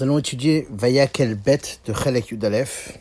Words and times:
Nous 0.00 0.04
allons 0.04 0.18
étudier 0.18 0.66
Vaya 0.70 1.06
quelle 1.06 1.34
bête 1.34 1.82
de 1.84 1.92
Chelek 1.92 2.30
Yudalef. 2.30 2.96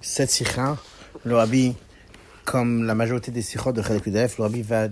Cette 0.00 0.30
sikha, 0.30 0.76
le 1.22 1.36
rabbi, 1.36 1.76
comme 2.44 2.82
la 2.82 2.96
majorité 2.96 3.30
des 3.30 3.40
sikhot 3.40 3.70
de 3.70 3.82
Chelek 3.82 4.06
Yudalef, 4.06 4.36
le 4.38 4.62
va 4.62 4.88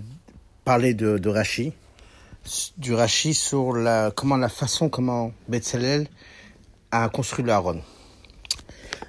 parler 0.63 0.93
de, 0.93 1.17
de 1.17 1.29
Rashi, 1.29 1.73
du 2.77 2.93
Rashi 2.93 3.33
sur 3.33 3.73
la, 3.73 4.13
comment 4.15 4.37
la 4.37 4.47
façon 4.47 4.87
comment 4.87 5.33
Betzalel 5.49 6.07
a 6.91 7.09
construit 7.09 7.43
le 7.43 7.51
Aaron. 7.51 7.81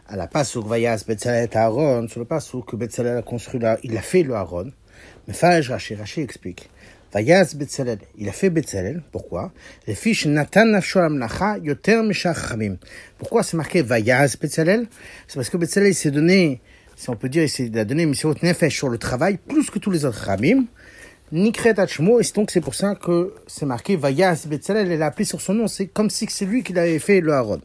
À 0.09 0.17
la 0.17 0.29
où 0.57 0.63
Vayas 0.63 1.05
Betzalel 1.07 1.45
est 1.45 1.55
Aaron, 1.55 2.09
sur 2.09 2.19
le 2.19 2.27
où 2.55 2.63
que 2.63 2.75
Betzalel 2.75 3.19
a 3.19 3.23
construit 3.23 3.61
il 3.85 3.97
a 3.97 4.03
fait 4.03 4.25
le 4.25 4.35
Aaron. 4.35 4.73
Mais 5.29 5.35
Fage 5.35 5.71
Rashi, 5.71 5.95
Rashi 5.95 6.23
explique. 6.23 6.69
Vayas 7.13 7.55
Betzalel. 7.55 7.99
Il 8.17 8.29
a 8.29 8.33
fait 8.33 8.49
Betzalel. 8.49 9.03
Pourquoi 9.13 9.53
Les 9.87 9.95
fiches 9.95 10.27
Nathan 10.27 10.81
Yoter. 11.63 12.01
Pourquoi 13.19 13.43
c'est 13.43 13.57
marqué 13.57 13.83
Vayas 13.83 14.37
Betzalel 14.41 14.87
C'est 15.29 15.35
parce 15.35 15.51
que 15.51 15.59
Betzalel 15.59 15.95
s'est 15.95 16.11
donné, 16.11 16.63
si 16.97 17.11
on 17.11 17.17
peut 17.17 17.29
dire, 17.29 17.43
il 17.43 17.51
s'est 17.51 17.69
donné 17.69 18.07
Mishirot 18.07 18.35
Nefesh 18.43 18.75
sur 18.75 18.89
le 18.89 18.97
travail, 18.97 19.37
plus 19.37 19.71
que 19.71 19.79
tous 19.79 19.91
les 19.91 20.07
autres 20.07 20.25
Ramim. 20.25 20.65
Nikret 21.33 21.79
Hachmo, 21.79 22.21
et 22.21 22.25
donc 22.35 22.51
c'est 22.51 22.61
pour 22.61 22.75
ça 22.75 22.95
que 22.95 23.35
c'est 23.47 23.67
marqué 23.67 23.97
Vayas 23.97 24.47
Betzalel, 24.47 24.91
elle 24.91 24.99
l'a 24.99 25.07
appelé 25.07 25.25
sur 25.25 25.41
son 25.41 25.55
nom, 25.55 25.67
c'est 25.67 25.87
comme 25.87 26.11
si 26.11 26.27
c'est 26.31 26.45
lui 26.45 26.63
qui 26.63 26.73
l'avait 26.73 26.99
fait 26.99 27.21
le 27.21 27.33
Aaron. 27.33 27.61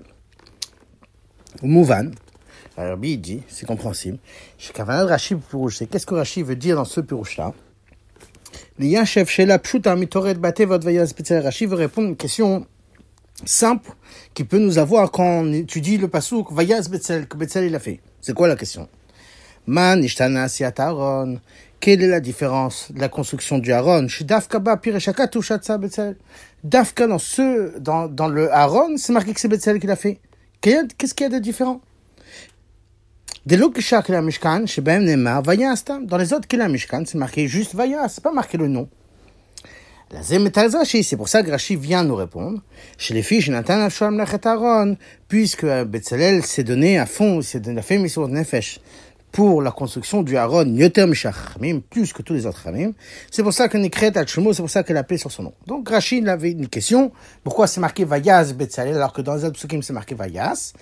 Mouvan, 1.61 2.11
alors 2.77 2.97
il 3.03 3.19
dit, 3.19 3.41
c'est 3.49 3.65
compréhensible, 3.65 4.19
qu'est-ce 4.57 6.05
que 6.05 6.15
Rashi 6.15 6.43
veut 6.43 6.55
dire 6.55 6.77
dans 6.77 6.85
ce 6.85 7.01
Purush-là 7.01 7.53
Rashi 11.43 11.65
veut 11.65 11.75
répondre 11.75 12.07
à 12.07 12.09
une 12.11 12.15
question 12.15 12.67
simple 13.43 13.89
qui 14.35 14.43
peut 14.43 14.59
nous 14.59 14.77
avoir 14.77 15.09
quand 15.09 15.23
on 15.23 15.51
étudie 15.51 15.97
le 15.97 16.07
pasouk 16.07 16.51
Vayas 16.51 16.87
Betzalel, 16.89 17.27
que 17.27 17.37
Betzalel 17.37 17.73
a 17.73 17.79
fait. 17.79 17.99
C'est 18.21 18.35
quoi 18.35 18.47
la 18.47 18.55
question? 18.55 18.87
Man 19.65 20.03
Ishtana 20.03 20.47
Siat 20.47 20.73
Aaron, 20.77 21.39
quelle 21.79 22.03
est 22.03 22.07
la 22.07 22.19
différence 22.19 22.91
de 22.91 22.99
la 22.99 23.09
construction 23.09 23.57
du 23.57 23.73
Aaron 23.73 24.05
Dafka 24.21 24.59
Dafka 26.63 27.07
dans 27.07 27.19
ce, 27.19 27.79
dans, 27.79 28.07
dans 28.07 28.27
le 28.27 28.53
Aaron, 28.53 28.97
c'est 28.97 29.13
marqué 29.13 29.33
que 29.33 29.39
c'est 29.39 29.47
Betzalel 29.47 29.81
qui 29.81 29.87
l'a 29.87 29.95
fait. 29.95 30.19
Qu'est-ce 30.61 31.15
qu'il 31.15 31.23
y 31.23 31.27
a 31.27 31.29
de 31.29 31.39
différent? 31.39 31.81
Dans 33.49 33.55
les 33.55 33.63
autres 36.33 36.47
qu'il 36.49 36.59
a 36.59 36.67
Mishkan, 36.67 37.03
c'est 37.05 37.15
marqué 37.15 37.47
juste 37.47 37.75
Vaya, 37.75 38.09
c'est 38.09 38.21
pas 38.21 38.33
marqué 38.33 38.57
le 38.57 38.67
nom. 38.67 38.89
La 40.11 40.19
Rashi, 40.19 41.01
c'est 41.01 41.15
pour 41.15 41.29
ça 41.29 41.43
que 41.43 41.51
Rashi 41.51 41.77
vient 41.77 42.03
nous 42.03 42.15
répondre. 42.15 42.59
Chez 42.97 43.13
les 43.13 43.23
filles, 43.23 43.39
Jonathan 43.39 43.79
Afsham 43.79 44.19
Aaron, 44.19 44.97
puisque 45.29 45.65
Betzalel 45.65 46.43
s'est 46.43 46.65
donné 46.65 46.99
à 46.99 47.05
fond, 47.05 47.41
s'est 47.41 47.61
donné, 47.61 47.79
a 47.79 47.83
fait 47.83 47.97
de 47.97 48.27
Nefesh 48.27 48.81
pour 49.31 49.61
la 49.61 49.71
construction 49.71 50.23
du 50.23 50.35
Aaron, 50.35 50.65
Yoter 50.65 51.05
plus 51.89 52.11
que 52.11 52.21
tous 52.23 52.33
les 52.33 52.45
autres 52.45 52.63
Ramim. 52.65 52.91
C'est 53.31 53.43
pour 53.43 53.53
ça 53.53 53.69
que 53.69 53.77
Nikret 53.77 54.17
Hachmo, 54.17 54.51
c'est 54.51 54.61
pour 54.61 54.69
ça 54.69 54.83
qu'elle 54.83 54.97
appelé 54.97 55.17
sur 55.17 55.31
son 55.31 55.43
nom. 55.43 55.53
Donc 55.67 55.87
Rachid 55.87 56.27
avait 56.27 56.51
une 56.51 56.67
question, 56.67 57.13
pourquoi 57.45 57.67
c'est 57.67 57.79
marqué 57.79 58.03
Vayaz 58.03 58.51
Betzalel, 58.51 58.97
alors 58.97 59.13
que 59.13 59.21
dans 59.21 59.35
les 59.35 59.45
autres 59.45 59.55
psukim 59.55 59.81
c'est 59.81 59.93
marqué 59.93 60.15
Vayaz 60.15 60.73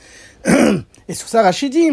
Et 1.07 1.13
sur 1.13 1.27
ça 1.27 1.43
Rachid 1.43 1.71
dit 1.71 1.91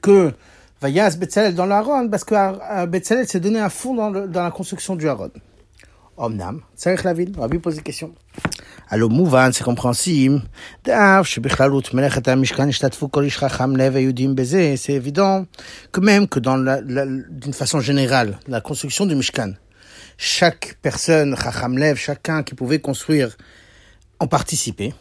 que 0.00 0.32
Vayaz 0.80 1.16
Betzalel 1.16 1.54
dans 1.54 1.66
l'Aaron, 1.66 2.08
parce 2.08 2.24
que 2.24 2.86
Betzalel 2.86 3.26
s'est 3.26 3.40
donné 3.40 3.60
à 3.60 3.70
fond 3.70 3.94
dans, 3.94 4.10
la 4.10 4.50
construction 4.50 4.96
du 4.96 5.08
Aaron. 5.08 5.30
Omnam, 6.16 6.60
Tzarech 6.76 7.02
la 7.02 7.12
ville, 7.12 7.32
Rabbi 7.36 7.58
pose 7.58 7.76
des 7.76 7.82
questions. 7.82 8.14
Alors, 8.88 9.10
Mouvan, 9.10 9.50
c'est 9.52 9.64
compréhensible. 9.64 10.42
C'est 14.76 14.92
évident 14.92 15.46
que 15.90 16.00
même 16.00 16.28
que 16.28 16.38
dans 16.38 16.56
la, 16.56 16.80
la 16.82 17.06
d'une 17.06 17.52
façon 17.52 17.80
générale, 17.80 18.38
la 18.46 18.60
construction 18.60 19.06
du 19.06 19.16
Mishkan, 19.16 19.54
chaque 20.16 20.76
personne, 20.82 21.34
chacun 21.96 22.42
qui 22.42 22.54
pouvait 22.54 22.78
construire, 22.78 23.36
en 24.20 24.26
participait. 24.26 24.94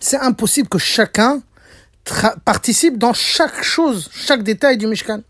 C'est 0.00 0.20
impossible 0.20 0.68
que 0.68 0.78
chacun 0.78 1.42
participe 2.44 2.98
dans 2.98 3.12
chaque 3.12 3.62
chose, 3.62 4.10
chaque 4.12 4.42
détail 4.42 4.76
du 4.78 4.86
Mishkan. 4.86 5.20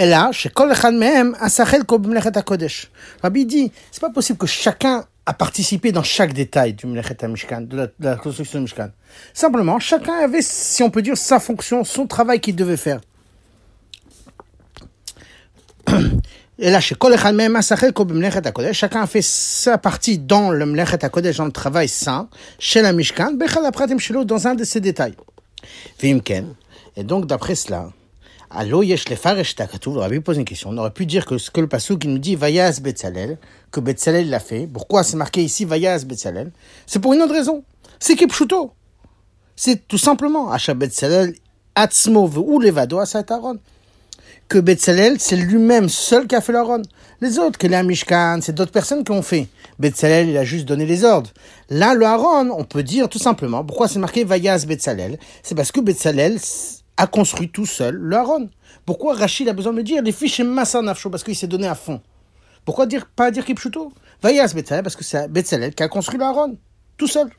אלא 0.00 0.32
שכל 0.32 0.72
אחד 0.72 0.92
מהם 0.94 1.32
עשה 1.38 1.64
חלקו 1.64 1.98
במלאכת 1.98 2.36
הקודש. 2.36 2.86
רבי 3.24 3.44
dit, 3.48 3.70
c'est 3.92 4.00
pas 4.00 4.10
possible 4.10 4.38
que 4.38 4.46
chacun 4.46 5.04
a 5.26 5.32
participé 5.32 5.90
dans 5.90 6.02
chaque 6.02 6.32
détail 6.32 6.74
du 6.74 6.86
Mlechet 6.86 7.26
Mishkan, 7.28 7.62
de 7.62 7.76
la, 7.76 7.86
de 7.86 7.92
la 8.00 8.16
construction 8.16 8.58
du 8.58 8.64
Mishkan. 8.64 8.90
Simplement, 9.34 9.78
chacun 9.80 10.12
avait, 10.12 10.42
si 10.42 10.82
on 10.82 10.90
peut 10.90 11.02
dire, 11.02 11.16
sa 11.16 11.40
fonction, 11.40 11.82
son 11.82 12.06
travail 12.06 12.40
qu'il 12.40 12.54
devait 12.54 12.76
faire. 12.76 13.00
Et 16.63 16.69
là, 16.69 16.79
chez 16.79 16.93
Kol 16.93 17.15
Echad 17.15 17.33
Mehem 17.33 17.55
Asachel 17.55 17.91
Ko 17.91 18.05
B'Mlechet 18.05 18.45
HaKodesh, 18.45 18.77
chacun 18.77 19.01
a 19.01 19.07
fait 19.07 19.23
sa 19.23 19.79
partie 19.79 20.19
dans 20.19 20.51
le 20.51 20.63
Mlechet 20.67 21.03
HaKodesh, 21.03 21.37
dans 21.37 21.45
le 21.45 21.51
travail 21.51 21.87
saint, 21.87 22.29
chez 22.59 22.83
la 22.83 22.93
Mishkan, 22.93 23.31
dans 23.33 24.47
un 24.47 24.53
de 24.53 24.63
ces 24.63 24.79
détails. 24.79 25.15
Vimken. 25.99 26.53
Et 26.95 27.03
donc, 27.03 27.25
d'après 27.25 27.55
cela, 27.55 27.89
Allo 28.51 28.83
yesh 28.83 29.09
lefaresh 29.09 29.55
takatuv, 29.55 29.95
le 29.95 30.01
rabbi 30.01 30.19
pose 30.19 30.37
une 30.37 30.45
question. 30.45 30.69
On 30.69 30.77
aurait 30.77 30.91
pu 30.91 31.07
dire 31.07 31.25
que 31.25 31.39
ce 31.39 31.49
que 31.49 31.61
le 31.61 31.67
qui 31.67 32.07
nous 32.07 32.19
dit 32.19 32.35
Vayas 32.35 32.79
Betzalel, 32.79 33.39
que 33.71 33.79
Betzalel 33.79 34.29
l'a 34.29 34.39
fait. 34.39 34.69
Pourquoi 34.71 35.03
c'est 35.03 35.17
marqué 35.17 35.41
ici 35.41 35.65
Vayas 35.65 36.03
Betzalel? 36.05 36.51
C'est 36.85 36.99
pour 36.99 37.13
une 37.13 37.23
autre 37.23 37.33
raison. 37.33 37.63
C'est 37.99 38.15
Kipshuto. 38.15 38.71
C'est 39.55 39.87
tout 39.87 39.97
simplement 39.97 40.51
Asha 40.51 40.75
Betzalel 40.75 41.33
Atzmo 41.73 42.29
ou 42.37 42.59
Levado 42.59 42.99
Asataron. 42.99 43.57
Que 44.51 44.59
Betzalel, 44.59 45.17
c'est 45.17 45.37
lui-même 45.37 45.87
seul 45.87 46.27
qui 46.27 46.35
a 46.35 46.41
fait 46.41 46.51
l'Aaron. 46.51 46.81
Les 47.21 47.39
autres, 47.39 47.57
que 47.57 47.67
les 47.67 47.83
Mishkan, 47.83 48.39
c'est 48.41 48.51
d'autres 48.51 48.73
personnes 48.73 49.05
qui 49.05 49.13
ont 49.13 49.21
fait. 49.21 49.47
Betzalel, 49.79 50.27
il 50.27 50.37
a 50.37 50.43
juste 50.43 50.65
donné 50.65 50.85
les 50.85 51.05
ordres. 51.05 51.29
Là, 51.69 51.93
le 51.93 52.05
Aaron, 52.05 52.51
on 52.51 52.65
peut 52.65 52.83
dire 52.83 53.07
tout 53.07 53.17
simplement, 53.17 53.63
pourquoi 53.63 53.87
c'est 53.87 53.97
marqué 53.97 54.25
Vayas 54.25 54.65
Betzalel 54.67 55.17
C'est 55.41 55.55
parce 55.55 55.71
que 55.71 55.79
Betzalel, 55.79 56.37
a 56.97 57.07
construit 57.07 57.49
tout 57.49 57.65
seul 57.65 57.95
le. 57.95 58.17
Pourquoi 58.85 59.13
Rachid 59.13 59.47
a 59.47 59.53
besoin 59.53 59.71
de 59.71 59.83
dire 59.83 60.03
les 60.03 60.11
fiches 60.11 60.41
Massa 60.41 60.81
Nafsho 60.81 61.09
Parce 61.09 61.23
qu'il 61.23 61.37
s'est 61.37 61.47
donné 61.47 61.67
à 61.67 61.75
fond? 61.75 62.01
Pourquoi 62.65 62.87
dire, 62.87 63.05
pas 63.05 63.31
dire 63.31 63.45
Kipchuto 63.45 63.93
Vayas 64.21 64.51
Betzalel, 64.53 64.83
parce 64.83 64.97
que 64.97 65.05
c'est 65.05 65.29
Betzalel 65.29 65.73
qui 65.73 65.83
a 65.83 65.87
construit 65.87 66.19
le 66.19 66.57
tout 66.97 67.07
seul. 67.07 67.29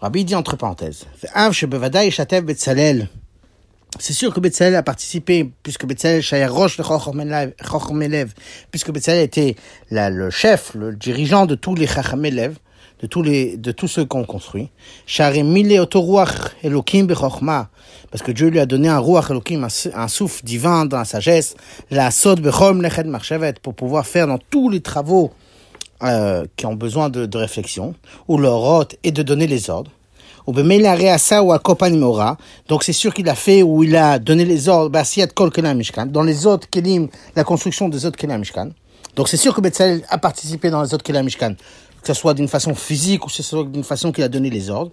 Rabbi 0.00 0.24
dit 0.24 0.36
entre 0.36 0.54
parenthèses 0.54 1.06
c'est 3.98 4.12
sûr 4.12 4.32
que 4.32 4.40
Betzalel 4.40 4.76
a 4.76 4.82
participé, 4.82 5.50
puisque 5.62 5.84
Betzalel 5.84 6.22
Roche 6.48 6.78
le 6.78 6.84
puisque 8.70 8.90
était 9.10 9.56
le 9.90 10.30
chef, 10.30 10.74
le 10.74 10.94
dirigeant 10.94 11.46
de 11.46 11.54
tous 11.54 11.74
les 11.74 11.86
Chacham 11.86 12.22
de 13.00 13.06
tous 13.06 13.22
les, 13.22 13.56
de 13.56 13.72
tous 13.72 13.88
ceux 13.88 14.04
qu'on 14.04 14.24
construit. 14.24 14.68
Parce 18.10 18.22
que 18.22 18.32
Dieu 18.32 18.48
lui 18.48 18.60
a 18.60 18.66
donné 18.66 18.88
un 18.88 18.98
ruach 18.98 19.30
Elohim, 19.30 19.66
un 19.94 20.08
souffle 20.08 20.44
divin 20.44 20.84
dans 20.84 20.98
la 20.98 21.04
sagesse, 21.04 21.54
la 21.90 22.10
sod 22.10 22.44
leched 22.44 23.58
pour 23.60 23.74
pouvoir 23.74 24.06
faire 24.06 24.26
dans 24.26 24.38
tous 24.38 24.68
les 24.68 24.80
travaux, 24.80 25.32
euh, 26.02 26.46
qui 26.56 26.66
ont 26.66 26.74
besoin 26.74 27.08
de, 27.10 27.36
réflexion, 27.36 27.94
ou 28.28 28.38
leur 28.38 28.86
et 29.02 29.12
de 29.12 29.22
donner 29.22 29.46
les 29.46 29.70
ordres. 29.70 29.90
Ou 30.46 30.52
donc 32.68 32.84
c'est 32.84 32.92
sûr 32.92 33.14
qu'il 33.14 33.28
a 33.28 33.34
fait 33.34 33.62
ou 33.62 33.82
il 33.84 33.96
a 33.96 34.18
donné 34.18 34.44
les 34.44 34.68
ordres, 34.68 34.90
dans 36.06 36.22
les 36.22 36.46
autres 36.46 36.68
kelim, 36.70 37.08
la 37.36 37.44
construction 37.44 37.88
des 37.88 38.06
autres 38.06 38.16
kelim 38.16 38.38
mishkan. 38.38 38.70
Donc 39.16 39.28
c'est 39.28 39.36
sûr 39.36 39.54
que 39.54 39.60
Betzalel 39.60 40.02
a 40.08 40.18
participé 40.18 40.70
dans 40.70 40.82
les 40.82 40.94
autres 40.94 41.04
kelim 41.04 41.24
mishkan 41.24 41.54
que 42.00 42.06
ce 42.06 42.14
soit 42.14 42.34
d'une 42.34 42.48
façon 42.48 42.74
physique 42.74 43.24
ou 43.24 43.28
que 43.28 43.34
ce 43.34 43.42
soit 43.42 43.64
d'une 43.64 43.84
façon 43.84 44.12
qu'il 44.12 44.24
a 44.24 44.28
donné 44.28 44.50
les 44.50 44.70
ordres. 44.70 44.92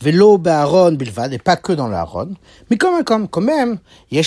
Velo 0.00 0.40
Aaron 0.46 0.92
bilvad, 0.92 1.32
et 1.32 1.38
pas 1.38 1.56
que 1.56 1.72
dans 1.72 1.86
l'Aaron. 1.86 2.30
Mais 2.70 2.78
quand 2.78 2.92
même, 2.92 3.04
quand, 3.04 3.40
même, 3.40 3.78
mais 4.10 4.22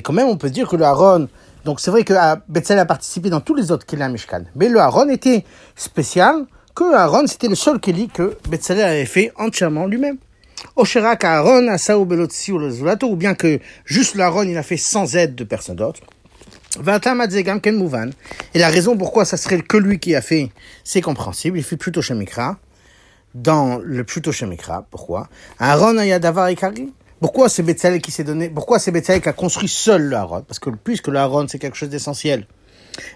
quand 0.00 0.12
même, 0.12 0.28
on 0.28 0.36
peut 0.36 0.50
dire 0.50 0.68
que 0.68 0.76
le 0.76 1.28
donc 1.64 1.80
c'est 1.80 1.90
vrai 1.90 2.04
que 2.04 2.14
ah, 2.14 2.40
Betzel 2.48 2.78
a 2.78 2.86
participé 2.86 3.30
dans 3.30 3.40
tous 3.40 3.54
les 3.54 3.72
autres 3.72 3.84
Kili 3.84 4.08
Mishkan. 4.08 4.44
Mais 4.54 4.68
le 4.68 4.78
Aaron 4.78 5.08
était 5.08 5.44
spécial, 5.74 6.46
que 6.78 6.94
Aaron, 6.94 7.26
c'était 7.26 7.48
le 7.48 7.56
seul 7.56 7.80
Kili 7.80 8.08
que 8.08 8.38
Betzel 8.48 8.80
avait 8.80 9.04
fait 9.04 9.32
entièrement 9.36 9.86
lui-même. 9.86 10.16
Osherak 10.76 11.24
Aaron, 11.24 11.66
Asaou 11.66 12.04
Belotsi 12.04 12.52
ou 12.52 13.16
bien 13.16 13.34
que 13.34 13.58
juste 13.84 14.14
l'Aaron, 14.14 14.44
il 14.44 14.56
a 14.56 14.62
fait 14.62 14.76
sans 14.76 15.16
aide 15.16 15.34
de 15.34 15.42
personne 15.42 15.74
d'autre. 15.74 16.00
Et 18.54 18.58
la 18.60 18.68
raison 18.68 18.96
pourquoi 18.96 19.24
ça 19.24 19.36
serait 19.36 19.60
que 19.60 19.76
lui 19.76 19.98
qui 19.98 20.14
a 20.14 20.22
fait, 20.22 20.52
c'est 20.84 21.00
compréhensible. 21.00 21.58
Il 21.58 21.64
fait 21.64 21.76
plutôt 21.76 22.00
Shemikra. 22.00 22.58
Dans 23.34 23.78
le 23.82 24.04
plutôt 24.04 24.30
Shemikra. 24.30 24.86
Pourquoi? 24.88 25.28
Aaron 25.58 25.98
Ayadavar 25.98 26.48
Ikari. 26.48 26.92
Pourquoi 27.20 27.48
c'est 27.48 27.64
Betzalel 27.64 28.00
qui 28.00 28.12
s'est 28.12 28.22
donné, 28.22 28.50
pourquoi 28.50 28.78
c'est 28.78 28.92
Betzalel 28.92 29.20
qui 29.20 29.28
a 29.28 29.32
construit 29.32 29.68
seul 29.68 30.02
le 30.02 30.14
Haron? 30.14 30.42
Parce 30.42 30.60
que 30.60 30.70
puisque 30.70 31.08
le 31.08 31.18
Haron 31.18 31.48
c'est 31.48 31.58
quelque 31.58 31.76
chose 31.76 31.88
d'essentiel. 31.88 32.46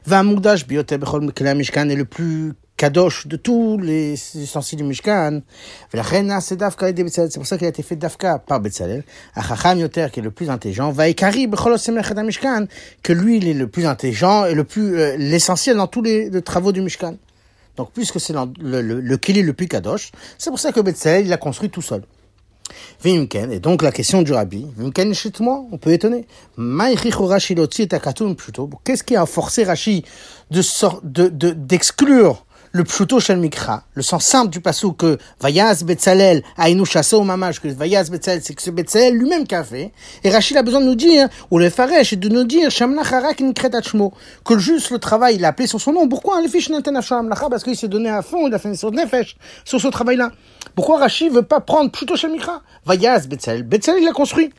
Va 0.04 0.24
Moudash 0.24 0.66
Biote 0.66 0.94
Bechol 0.94 1.30
Mishkan 1.54 1.88
est 1.88 1.94
le 1.94 2.04
plus 2.04 2.54
kadosh 2.82 3.28
de 3.28 3.36
tous 3.36 3.78
les 3.78 4.14
ustensiles 4.34 4.78
du 4.78 4.82
Mishkan. 4.82 5.42
C'est 5.92 7.38
pour 7.38 7.46
ça 7.46 7.56
qu'il 7.56 7.66
a 7.66 7.70
été 7.70 7.82
fait 7.84 7.94
Dafka 7.94 8.40
par 8.40 8.58
Betzalel. 8.58 9.04
Achacham 9.36 9.78
Yoter, 9.78 10.08
qui 10.12 10.18
est 10.18 10.22
le 10.22 10.32
plus 10.32 10.50
intelligent, 10.50 10.90
va 10.90 11.04
Bechol 11.06 11.76
Mishkan, 12.24 12.66
que 13.04 13.12
lui, 13.12 13.36
il 13.36 13.46
est 13.46 13.54
le 13.54 13.68
plus 13.68 13.86
intelligent 13.86 14.46
et 14.46 14.54
le 14.54 14.64
plus, 14.64 14.98
euh, 14.98 15.16
l'essentiel 15.16 15.76
dans 15.76 15.86
tous 15.86 16.02
les, 16.02 16.42
travaux 16.42 16.72
du 16.72 16.80
Mishkan. 16.80 17.14
Donc, 17.76 17.90
puisque 17.94 18.18
c'est 18.18 18.32
le, 18.32 18.40
le, 18.60 18.82
le, 18.82 19.00
le 19.00 19.16
kili 19.16 19.42
le 19.42 19.52
plus 19.52 19.68
kadosh, 19.68 20.10
c'est 20.36 20.50
pour 20.50 20.58
ça 20.58 20.72
que 20.72 20.80
Betzalel, 20.80 21.26
il 21.26 21.28
l'a 21.28 21.36
construit 21.36 21.70
tout 21.70 21.82
seul. 21.82 22.02
Et 23.04 23.60
donc 23.60 23.82
la 23.82 23.92
question 23.92 24.22
du 24.22 24.32
rabbi, 24.32 24.66
on 24.78 25.78
peut 25.78 25.92
étonner. 25.92 26.26
Qu'est-ce 28.84 29.02
qui 29.04 29.16
a 29.16 29.26
forcé 29.26 29.64
Rashi 29.64 30.04
de 30.50 30.62
de, 31.02 31.28
de, 31.28 31.50
d'exclure 31.50 32.44
le 32.72 32.84
pshuto 32.84 33.20
shel 33.20 33.38
mikra, 33.38 33.84
le 33.94 34.02
sens 34.02 34.24
simple 34.24 34.50
du 34.50 34.60
passou 34.60 34.94
que 34.94 35.18
Vayaz 35.40 35.84
Betzalel 35.84 36.42
aïnou 36.56 36.86
chasso 36.86 37.20
au 37.20 37.22
mamage, 37.22 37.60
que 37.60 37.68
Vayaz 37.68 38.10
Betzalel, 38.10 38.40
c'est 38.42 38.54
que 38.54 38.62
c'est 38.62 38.70
Betzalel 38.70 39.14
lui-même 39.14 39.46
qui 39.46 39.54
a 39.54 39.62
fait. 39.62 39.92
Et 40.24 40.30
Rachid 40.30 40.56
a 40.56 40.62
besoin 40.62 40.80
de 40.80 40.86
nous 40.86 40.94
dire, 40.94 41.28
ou 41.50 41.58
le 41.58 41.68
faresh, 41.68 42.14
et 42.14 42.16
de 42.16 42.30
nous 42.30 42.44
dire, 42.44 42.70
Shamnacharak 42.70 43.42
in 43.42 43.52
shmo, 43.82 44.14
que 44.44 44.58
juste 44.58 44.90
le 44.90 44.98
travail, 44.98 45.36
il 45.36 45.44
a 45.44 45.48
appelé 45.48 45.66
sur 45.66 45.80
son 45.80 45.92
nom. 45.92 46.08
Pourquoi 46.08 46.40
le 46.40 46.48
fiche 46.48 46.68
Shamnacha? 46.68 47.48
Parce 47.50 47.62
qu'il 47.62 47.76
s'est 47.76 47.88
donné 47.88 48.08
à 48.08 48.22
fond, 48.22 48.48
il 48.48 48.54
a 48.54 48.58
fait 48.58 48.74
sur 48.74 48.90
nefesh, 48.90 49.36
sur 49.64 49.78
ce 49.78 49.88
travail-là. 49.88 50.32
Pourquoi 50.74 50.98
Rachid 50.98 51.30
veut 51.30 51.42
pas 51.42 51.60
prendre 51.60 51.90
pshuto 51.90 52.16
shel 52.16 52.30
mikra? 52.32 52.62
Vayaz 52.86 53.26
Betzalel. 53.26 53.64
Betzalel, 53.64 54.00
il 54.02 54.06
l'a 54.06 54.12
construit. 54.12 54.50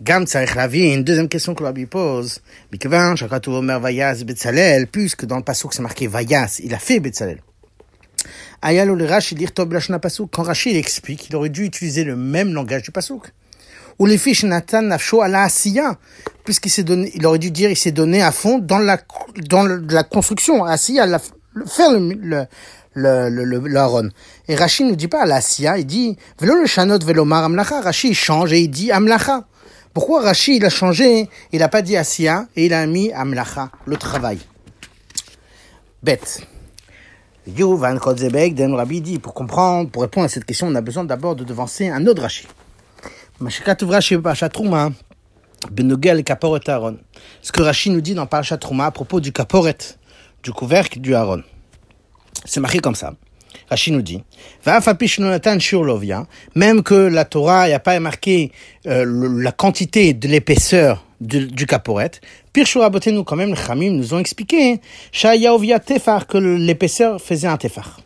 Gam 0.00 0.24
une 0.72 1.02
deuxième 1.02 1.28
question 1.28 1.54
que 1.56 1.64
Rabbi 1.64 1.86
pose, 1.86 2.38
מכיוון 2.72 3.16
שהכתוב 3.16 3.54
אומר 3.54 3.78
ויעש 3.82 4.22
בצלאל, 4.22 4.84
puisque 4.92 5.26
dans 5.26 5.38
le 5.38 5.42
pasuk 5.42 5.72
c'est 5.72 5.82
marqué 5.82 6.06
ויעש, 6.06 6.60
il 6.60 6.72
a 6.72 6.78
fait 6.78 7.00
בצלאל. 7.00 7.38
היה 8.62 8.84
לו 8.84 8.96
לרש"י 8.96 9.34
לכתוב 9.34 9.68
בלשון 9.68 9.96
הפסוק, 9.96 10.36
quand 10.36 10.42
Rashi 10.42 10.70
il 10.70 10.76
explique, 10.76 11.28
il 11.28 11.36
aurait 11.36 11.48
dû 11.48 11.64
utiliser 11.64 12.04
le 12.04 12.14
même 12.14 12.54
langage 12.54 12.82
du 12.82 12.92
pasuk. 12.92 13.32
Ou 13.98 14.06
les 14.06 14.18
fiches 14.18 14.44
Nathan 14.44 14.82
nafsho 14.82 15.20
à 15.20 15.26
la 15.26 15.42
asiya, 15.42 15.96
puisqu'il 16.44 16.70
s'est 16.70 16.84
donné, 16.84 17.10
il 17.16 17.26
aurait 17.26 17.40
dû 17.40 17.50
dire, 17.50 17.68
il 17.68 17.76
s'est 17.76 17.90
donné 17.90 18.22
à 18.22 18.30
fond 18.30 18.58
dans 18.58 18.78
la, 18.78 18.98
dans 19.48 19.64
la 19.64 20.04
construction, 20.04 20.64
asiya, 20.64 21.06
la, 21.06 21.18
faire 21.18 21.90
le, 21.90 22.14
le, 22.14 22.46
le, 22.94 23.28
le, 23.28 23.44
le, 23.44 23.68
l'Aaron. 23.68 24.10
Et 24.46 24.54
Rashi 24.54 24.84
ne 24.84 24.94
dit 24.94 25.08
pas 25.08 25.26
la 25.26 25.36
asiya, 25.36 25.78
il 25.78 25.86
dit, 25.86 26.16
velo 26.40 26.54
le 26.54 26.66
shanot 26.66 27.00
velomar 27.04 27.42
amlacha, 27.44 27.80
Rashi 27.80 28.10
il 28.10 28.14
change 28.14 28.52
et 28.52 28.60
il 28.60 28.68
dit 28.68 28.92
amlacha. 28.92 29.44
Pourquoi 29.93 30.23
Rashi, 30.23 30.55
il 30.57 30.65
a 30.65 30.69
changé, 30.69 31.29
il 31.51 31.59
n'a 31.59 31.69
pas 31.69 31.83
dit 31.83 31.95
Asiya, 31.95 32.47
et 32.55 32.65
il 32.65 32.73
a 32.73 32.85
mis 32.87 33.11
Amlacha, 33.13 33.69
le 33.85 33.95
travail. 33.95 34.39
Bête. 36.01 36.47
Rabbi 37.45 39.01
dit, 39.01 39.19
pour 39.19 39.33
comprendre, 39.33 39.91
pour 39.91 40.01
répondre 40.01 40.25
à 40.25 40.29
cette 40.29 40.45
question, 40.45 40.67
on 40.67 40.75
a 40.75 40.81
besoin 40.81 41.03
d'abord 41.03 41.35
de 41.35 41.43
devancer 41.43 41.89
un 41.89 42.07
autre 42.07 42.23
Rashi. 42.23 42.47
Aaron. 46.67 46.97
Ce 47.41 47.51
que 47.51 47.61
Rashi 47.61 47.89
nous 47.89 48.01
dit 48.01 48.15
dans 48.15 48.25
Parashat 48.25 48.57
Trouma 48.57 48.87
à 48.87 48.91
propos 48.91 49.19
du 49.19 49.31
Kaporet, 49.31 49.77
du 50.41 50.51
couvercle 50.51 50.99
du 50.99 51.13
Aaron. 51.13 51.43
C'est 52.45 52.59
marqué 52.59 52.79
comme 52.79 52.95
ça. 52.95 53.13
Rashi 53.69 53.91
nous 53.91 54.01
dit, 54.01 54.21
même 56.55 56.83
que 56.83 56.93
la 56.93 57.25
Torah 57.25 57.69
n'a 57.69 57.79
pas 57.79 57.99
marqué 57.99 58.51
euh, 58.87 59.05
la 59.41 59.51
quantité 59.51 60.13
de 60.13 60.27
l'épaisseur 60.27 61.05
du, 61.21 61.47
du 61.47 61.65
caporet, 61.65 62.11
beauté 62.89 63.11
nous 63.11 63.23
quand 63.23 63.35
même, 63.35 63.49
les 63.49 63.55
Khamim 63.55 63.91
nous 63.91 64.13
ont 64.13 64.19
expliqué 64.19 64.79
tefar, 65.79 66.27
que 66.27 66.37
l'épaisseur 66.37 67.19
faisait 67.19 67.47
un 67.47 67.57
tefar. 67.57 67.99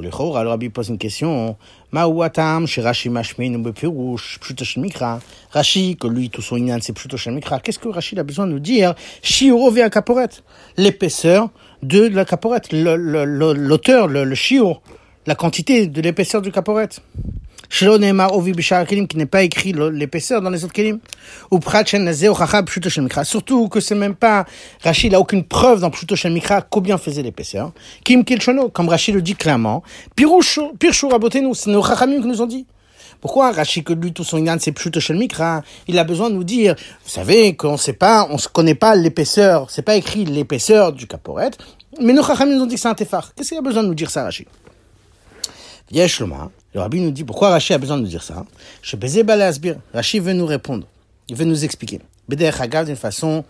Alors 0.00 0.50
Rabbi 0.50 0.68
pose 0.68 0.90
une 0.90 0.98
question, 0.98 1.56
Rashi 1.92 3.10
Rashi, 5.52 5.96
que 5.96 6.06
lui, 6.06 6.30
tout 6.30 6.42
son 6.42 6.56
inyan, 6.56 6.78
c'est 6.80 6.92
plutôt 6.92 7.16
Mikra. 7.30 7.60
Qu'est-ce 7.60 7.78
que 7.78 7.88
Rashi 7.88 8.18
a 8.18 8.22
besoin 8.22 8.46
de 8.46 8.52
nous 8.52 8.60
dire? 8.60 8.94
Shiurovia 9.22 9.88
caporet. 9.88 10.28
L'épaisseur 10.76 11.50
de 11.82 12.08
la 12.08 12.24
caporette, 12.24 12.72
l'auteur, 12.72 14.08
le, 14.08 14.24
le, 14.24 14.36
le 14.36 14.74
la 15.26 15.34
quantité 15.34 15.86
de 15.86 16.00
l'épaisseur 16.00 16.42
du 16.42 16.50
caporette. 16.50 17.00
Qui 17.70 19.16
n'est 19.16 19.26
pas 19.26 19.42
écrit 19.42 19.74
l'épaisseur 19.92 20.40
dans 20.40 20.50
les 20.50 20.64
autres 20.64 20.72
kelim. 20.72 20.98
Ou 21.50 21.60
Surtout 23.24 23.68
que 23.68 23.80
c'est 23.80 23.94
même 23.94 24.14
pas, 24.14 24.46
Rachid 24.82 25.12
n'a 25.12 25.20
aucune 25.20 25.44
preuve 25.44 25.80
dans 25.80 25.90
Pshuto 25.90 26.16
Shem 26.16 26.32
Mikra 26.32 26.62
combien 26.62 26.96
faisait 26.98 27.22
l'épaisseur. 27.22 27.72
Kim 28.04 28.24
Kilchono, 28.24 28.70
comme 28.70 28.88
Rachid 28.88 29.14
le 29.14 29.22
dit 29.22 29.34
clairement. 29.34 29.82
Pirchou 30.16 30.72
nous 31.42 31.54
c'est 31.54 31.70
nos 31.70 31.82
Chachamim 31.82 32.20
qui 32.20 32.26
nous 32.26 32.40
ont 32.40 32.46
dit. 32.46 32.66
Pourquoi 33.20 33.52
Rachid 33.52 33.84
que 33.84 33.92
lui 33.92 34.12
tout 34.12 34.24
son 34.24 34.38
inan 34.38 34.56
c'est 34.58 34.72
Pshuto 34.72 35.00
Shel 35.00 35.16
Mikra 35.16 35.62
Il 35.88 35.98
a 35.98 36.04
besoin 36.04 36.30
de 36.30 36.34
nous 36.34 36.44
dire, 36.44 36.74
vous 37.04 37.10
savez 37.10 37.54
qu'on 37.54 37.76
sait 37.76 37.92
pas, 37.92 38.26
on 38.30 38.38
se 38.38 38.48
connaît 38.48 38.74
pas 38.74 38.94
l'épaisseur, 38.94 39.70
c'est 39.70 39.82
pas 39.82 39.96
écrit 39.96 40.24
l'épaisseur 40.24 40.92
du 40.92 41.06
caporet, 41.06 41.50
mais 42.00 42.12
nos 42.12 42.22
Chachamim 42.22 42.54
nous 42.54 42.62
ont 42.62 42.66
dit 42.66 42.76
que 42.76 42.80
c'est 42.80 42.88
un 42.88 42.94
tefar. 42.94 43.34
Qu'est-ce 43.34 43.50
qu'il 43.50 43.58
a 43.58 43.62
besoin 43.62 43.82
de 43.82 43.88
nous 43.88 43.94
dire 43.94 44.10
ça 44.10 44.22
Rachid? 44.24 44.46
Yeshloma, 45.90 46.50
le 46.78 46.82
rabbi 46.82 47.00
nous 47.00 47.10
dit 47.10 47.24
pourquoi 47.24 47.50
Rachid 47.50 47.74
a 47.74 47.78
besoin 47.78 47.96
de 47.96 48.02
nous 48.02 48.08
dire 48.08 48.22
ça. 48.22 48.44
Balasbir. 49.24 49.80
Rachid 49.92 50.22
veut 50.22 50.32
nous 50.32 50.46
répondre. 50.46 50.86
Il 51.28 51.34
veut 51.34 51.44
nous 51.44 51.64
expliquer. 51.64 52.00
Beder 52.28 52.52
Hagav 52.56 52.86
d'une 52.86 52.94
façon 52.94 53.44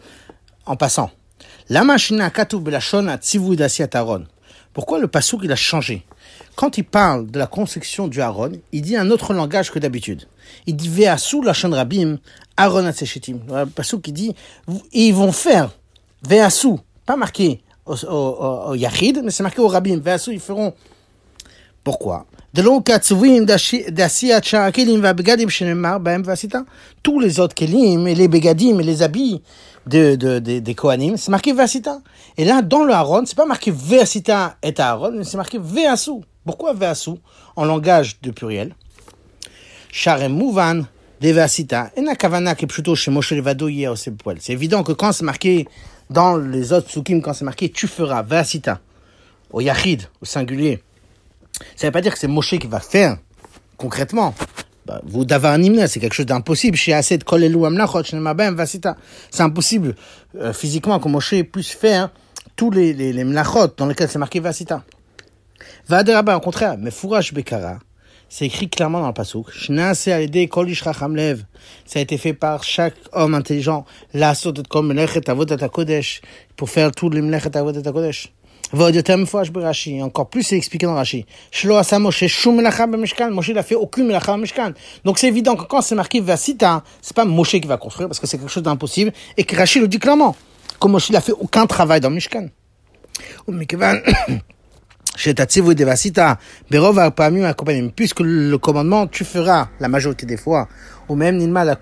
en 0.64 0.76
passant. 0.76 1.10
La 1.69 1.82
atzivu 1.82 3.56
dasiat 3.56 3.88
Aaron. 3.92 4.25
Pourquoi 4.72 4.98
le 4.98 5.08
pasouk 5.08 5.42
il 5.44 5.52
a 5.52 5.56
changé? 5.56 6.06
Quand 6.56 6.78
il 6.78 6.84
parle 6.84 7.30
de 7.30 7.38
la 7.38 7.46
construction 7.46 8.08
du 8.08 8.22
Aaron, 8.22 8.52
il 8.72 8.80
dit 8.80 8.96
un 8.96 9.10
autre 9.10 9.34
langage 9.34 9.70
que 9.70 9.78
d'habitude. 9.78 10.26
Il 10.66 10.76
dit 10.76 10.88
Veasu 10.88 11.42
la 11.42 11.52
rabim 11.52 12.16
Aaron 12.56 12.86
atseshetim. 12.86 13.40
Parce 13.75 13.94
qu'il 14.00 14.14
dit 14.14 14.34
ils 14.92 15.12
vont 15.12 15.32
faire 15.32 15.70
Veasu, 16.22 16.76
pas 17.04 17.16
marqué 17.16 17.60
au, 17.84 17.94
au, 18.06 18.70
au, 18.70 18.75
Yachid, 18.75 19.20
mais 19.22 19.30
c'est 19.30 19.42
marqué 19.42 19.60
au 19.60 19.69
Rabim. 19.69 19.98
Veasu, 19.98 20.32
ils 20.32 20.40
feront. 20.40 20.72
Pourquoi? 21.84 22.26
Tous 27.02 27.20
les 27.20 27.40
autres 27.40 27.54
kelim 27.54 28.06
et 28.06 28.14
les 28.14 28.28
begadim 28.28 28.78
et 28.78 28.82
les 28.82 29.02
habits 29.02 29.42
de, 29.87 30.16
de, 30.16 30.38
de 30.38 30.58
des 30.58 30.75
Kohanim, 30.75 31.16
c'est 31.16 31.30
marqué 31.30 31.52
Vasita. 31.52 32.00
Et 32.37 32.44
là, 32.44 32.62
dans 32.62 32.84
le 32.84 32.92
Aaron, 32.92 33.25
c'est 33.26 33.37
pas 33.37 33.46
marqué 33.46 33.70
Vasita 33.70 34.56
et 34.62 34.75
Aaron, 34.78 35.12
mais 35.16 35.25
c'est 35.25 35.37
marqué 35.37 35.58
Veasu. 35.61 36.20
Pourquoi 36.44 36.73
Veasu 36.73 37.12
en 37.56 37.64
langage 37.64 38.20
de 38.20 38.30
pluriel? 38.30 38.75
Sharem 39.90 40.32
Mouvan 40.32 40.84
de 41.20 41.30
Vasita. 41.30 41.90
Et 41.96 42.00
Nakavana 42.00 42.54
plutôt 42.54 42.94
chez 42.94 43.11
Moshe 43.11 43.32
Levado 43.32 43.68
hier 43.68 43.94
C'est 43.96 44.52
évident 44.52 44.82
que 44.82 44.92
quand 44.92 45.12
c'est 45.12 45.25
marqué 45.25 45.66
dans 46.11 46.37
les 46.37 46.73
autres 46.73 46.90
Sukim, 46.90 47.20
quand 47.20 47.32
c'est 47.32 47.44
marqué 47.44 47.70
tu 47.70 47.87
feras 47.87 48.23
Vasita 48.23 48.80
au 49.50 49.61
Yachid, 49.61 50.02
au 50.20 50.26
singulier, 50.26 50.82
ça 51.76 51.86
ne 51.86 51.88
veut 51.88 51.92
pas 51.92 52.00
dire 52.00 52.12
que 52.12 52.18
c'est 52.18 52.28
Moshe 52.28 52.58
qui 52.58 52.66
va 52.66 52.80
faire 52.80 53.16
concrètement. 53.76 54.34
Bah, 54.86 55.00
vous 55.04 55.24
d'avoir 55.24 55.52
un 55.54 55.86
c'est 55.86 56.00
quelque 56.00 56.14
chose 56.14 56.26
d'impossible. 56.26 56.78
C'est 56.78 57.02
impossible 59.40 59.94
euh, 60.36 60.52
physiquement 60.52 60.98
que 60.98 61.08
Moshe 61.08 61.42
puisse 61.42 61.70
faire 61.70 62.10
tous 62.56 62.70
les, 62.70 62.92
les, 62.94 63.12
les 63.12 63.24
mlachot 63.24 63.68
dans 63.76 63.86
lesquels 63.86 64.08
c'est 64.08 64.18
marqué 64.18 64.40
Vasita. 64.40 64.82
Vaderaba, 65.88 66.36
au 66.36 66.40
contraire, 66.40 66.76
mais 66.78 66.90
Fourach 66.90 67.32
Bekara, 67.32 67.78
c'est 68.28 68.46
écrit 68.46 68.68
clairement 68.68 69.00
dans 69.00 69.08
le 69.08 69.14
pasuk. 69.14 69.46
Ça 69.54 70.14
a 70.14 70.20
été 72.00 72.18
fait 72.18 72.34
par 72.34 72.62
chaque 72.62 72.96
homme 73.12 73.34
intelligent. 73.34 73.86
Comme 74.68 74.94
kodesh 75.72 76.20
pour 76.56 76.70
faire 76.70 76.92
tous 76.92 77.10
les 77.10 77.22
mlechet 77.22 77.56
avodat 77.56 77.92
kodesh. 77.92 78.32
Encore 78.72 80.28
plus, 80.28 80.42
c'est 80.42 80.56
expliqué 80.56 80.84
dans 80.87 80.94
Rashi. 80.94 81.25
Moshe 81.64 83.50
n'a 83.50 83.62
fait 83.62 83.75
aucune 83.75 84.06
melacha 84.06 84.37
Mishkan. 84.37 84.72
Donc 85.04 85.18
c'est 85.18 85.28
évident 85.28 85.56
que 85.56 85.64
quand 85.64 85.80
c'est 85.80 85.94
marqué 85.94 86.20
Vasita, 86.20 86.82
c'est 87.00 87.16
pas 87.16 87.25
Moshe 87.25 87.52
qui 87.52 87.66
va 87.66 87.78
construire 87.78 88.08
parce 88.08 88.20
que 88.20 88.26
c'est 88.26 88.37
quelque 88.37 88.50
chose 88.50 88.62
d'impossible 88.62 89.12
et 89.37 89.44
que 89.44 89.56
Rashi 89.56 89.80
le 89.80 89.88
dit 89.88 89.98
clairement. 89.98 90.37
Que 90.80 90.87
Moshe 90.87 91.10
n'a 91.10 91.20
fait 91.20 91.32
aucun 91.32 91.66
travail 91.66 92.00
dans 92.00 92.10
Mishkan. 92.10 92.48
Puisque 97.96 98.20
le 98.20 98.56
commandement, 98.56 99.06
tu 99.08 99.25
feras 99.25 99.68
la 99.80 99.88
majorité 99.88 100.26
des 100.26 100.37
fois, 100.37 100.68
ou 101.08 101.16
même 101.16 101.38
Nilma 101.38 101.64
la 101.64 101.75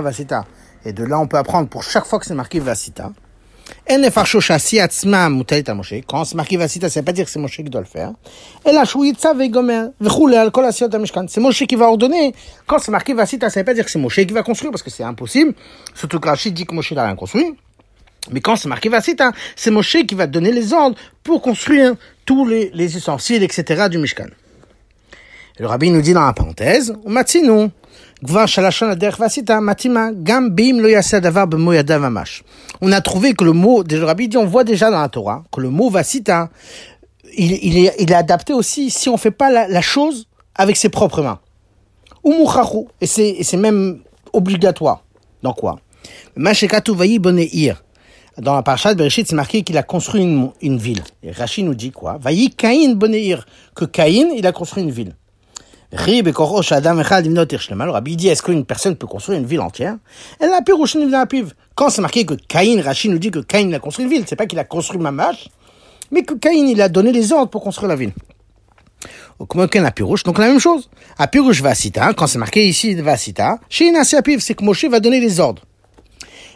vasita. 0.00 0.44
Et 0.84 0.92
de 0.92 1.04
là, 1.04 1.20
on 1.20 1.28
peut 1.28 1.36
apprendre 1.36 1.68
pour 1.68 1.84
chaque 1.84 2.06
fois 2.06 2.18
que 2.18 2.26
c'est 2.26 2.34
marqué 2.34 2.58
vasita. 2.58 3.12
Quand 6.06 6.24
c'est 6.24 6.34
marqué 6.34 6.56
vasita, 6.56 6.88
ça 6.88 7.00
veut 7.00 7.04
pas 7.04 7.12
dire 7.12 7.24
que 7.24 7.30
c'est 7.30 7.38
Moshe 7.38 7.56
qui 7.56 7.64
doit 7.64 7.80
le 7.80 7.86
faire. 7.86 8.12
C'est 11.28 11.40
Moshe 11.40 11.64
qui 11.66 11.76
va 11.76 11.86
ordonner. 11.86 12.34
Quand 12.66 12.78
c'est 12.78 12.90
marqué 12.90 13.14
qui 14.26 14.32
va 14.32 14.42
construire 14.42 14.72
parce 14.72 14.82
que 14.82 14.90
c'est 14.90 15.04
impossible. 15.04 15.54
Surtout 15.94 16.20
que 16.20 16.48
dit 16.50 16.66
que 16.66 16.74
Moshe 16.74 16.92
n'a 16.92 17.04
rien 17.06 17.16
construit. 17.16 17.54
Mais 18.32 18.40
quand 18.40 18.56
c'est 18.56 18.68
marqué 18.68 18.90
c'est 19.54 19.70
Moshe 19.70 19.98
qui 20.06 20.14
va 20.14 20.26
donner 20.26 20.52
les 20.52 20.72
ordres 20.72 20.96
pour 21.22 21.40
construire 21.42 21.94
tous 22.24 22.46
les, 22.46 22.70
les 22.74 22.96
ustensiles, 22.96 23.42
etc. 23.42 23.88
du 23.88 23.98
Mishkan. 23.98 24.26
Le 25.58 25.66
rabbi 25.66 25.90
nous 25.90 26.02
dit 26.02 26.12
dans 26.12 26.26
la 26.26 26.32
parenthèse, 26.32 26.92
gvar 27.06 27.70
mamash. 31.98 32.42
On 32.80 32.92
a 32.92 33.00
trouvé 33.00 33.34
que 33.34 33.44
le 33.44 33.52
mot, 33.52 33.82
le 33.82 34.04
rabbi 34.04 34.28
dit, 34.28 34.36
on 34.36 34.46
voit 34.46 34.64
déjà 34.64 34.90
dans 34.90 35.00
la 35.00 35.08
Torah, 35.08 35.44
que 35.52 35.60
le 35.60 35.68
mot 35.68 35.90
vasita, 35.90 36.48
il, 37.36 37.52
il, 37.52 37.86
est, 37.86 37.94
il 37.98 38.10
est 38.10 38.14
adapté 38.14 38.52
aussi 38.52 38.90
si 38.90 39.08
on 39.08 39.16
fait 39.16 39.30
pas 39.30 39.50
la, 39.50 39.68
la 39.68 39.82
chose 39.82 40.28
avec 40.54 40.76
ses 40.76 40.88
propres 40.88 41.22
mains. 41.22 41.40
Ou 42.24 42.48
et 43.00 43.06
c'est, 43.06 43.56
même 43.56 44.00
obligatoire. 44.32 45.04
Dans 45.42 45.52
quoi? 45.52 45.78
Dans 48.38 48.54
la 48.54 48.62
parasha 48.62 48.94
de 48.94 48.98
Bereshit, 48.98 49.28
c'est 49.28 49.34
marqué 49.34 49.62
qu'il 49.62 49.78
a 49.78 49.82
construit 49.82 50.22
une, 50.22 50.50
une 50.60 50.78
ville. 50.78 51.02
Et 51.22 51.30
Rachid 51.30 51.64
nous 51.64 51.74
dit 51.74 51.90
quoi? 51.90 52.18
Boneir. 52.18 53.46
Que 53.74 53.84
Caïn, 53.84 54.28
il 54.36 54.46
a 54.46 54.52
construit 54.52 54.82
une 54.82 54.90
ville. 54.90 55.14
Irshlemal. 57.52 57.90
Rabbi 57.90 58.16
dit 58.16 58.28
est-ce 58.28 58.42
qu'une 58.42 58.64
personne 58.64 58.96
peut 58.96 59.06
construire 59.06 59.38
une 59.38 59.46
ville 59.46 59.60
entière? 59.60 59.96
Quand 61.74 61.90
c'est 61.90 62.00
marqué 62.00 62.26
que 62.26 62.34
Caïn, 62.34 62.82
Rachid 62.82 63.10
nous 63.10 63.18
dit 63.18 63.30
que 63.30 63.38
Caïn 63.38 63.72
a 63.72 63.78
construit 63.78 64.04
une 64.04 64.10
ville, 64.10 64.24
c'est 64.26 64.36
pas 64.36 64.46
qu'il 64.46 64.58
a 64.58 64.64
construit 64.64 64.98
Mamash, 64.98 65.48
mais 66.10 66.22
que 66.22 66.34
Caïn, 66.34 66.66
il 66.68 66.80
a 66.80 66.88
donné 66.88 67.12
les 67.12 67.32
ordres 67.32 67.50
pour 67.50 67.62
construire 67.62 67.88
la 67.88 67.96
ville. 67.96 68.12
Donc 70.24 70.38
la 70.38 70.48
même 70.48 70.58
chose. 70.58 70.88
Apirouche 71.18 71.60
Vasita, 71.60 72.14
quand 72.14 72.26
c'est 72.26 72.38
marqué 72.38 72.66
ici 72.66 72.94
Vasita, 72.94 73.58
chez 73.68 73.88
Inasi 73.88 74.16
Apiv, 74.16 74.40
c'est 74.40 74.54
que 74.54 74.64
Moshe 74.64 74.86
va 74.86 74.98
donner 74.98 75.20
les 75.20 75.40
ordres. 75.40 75.62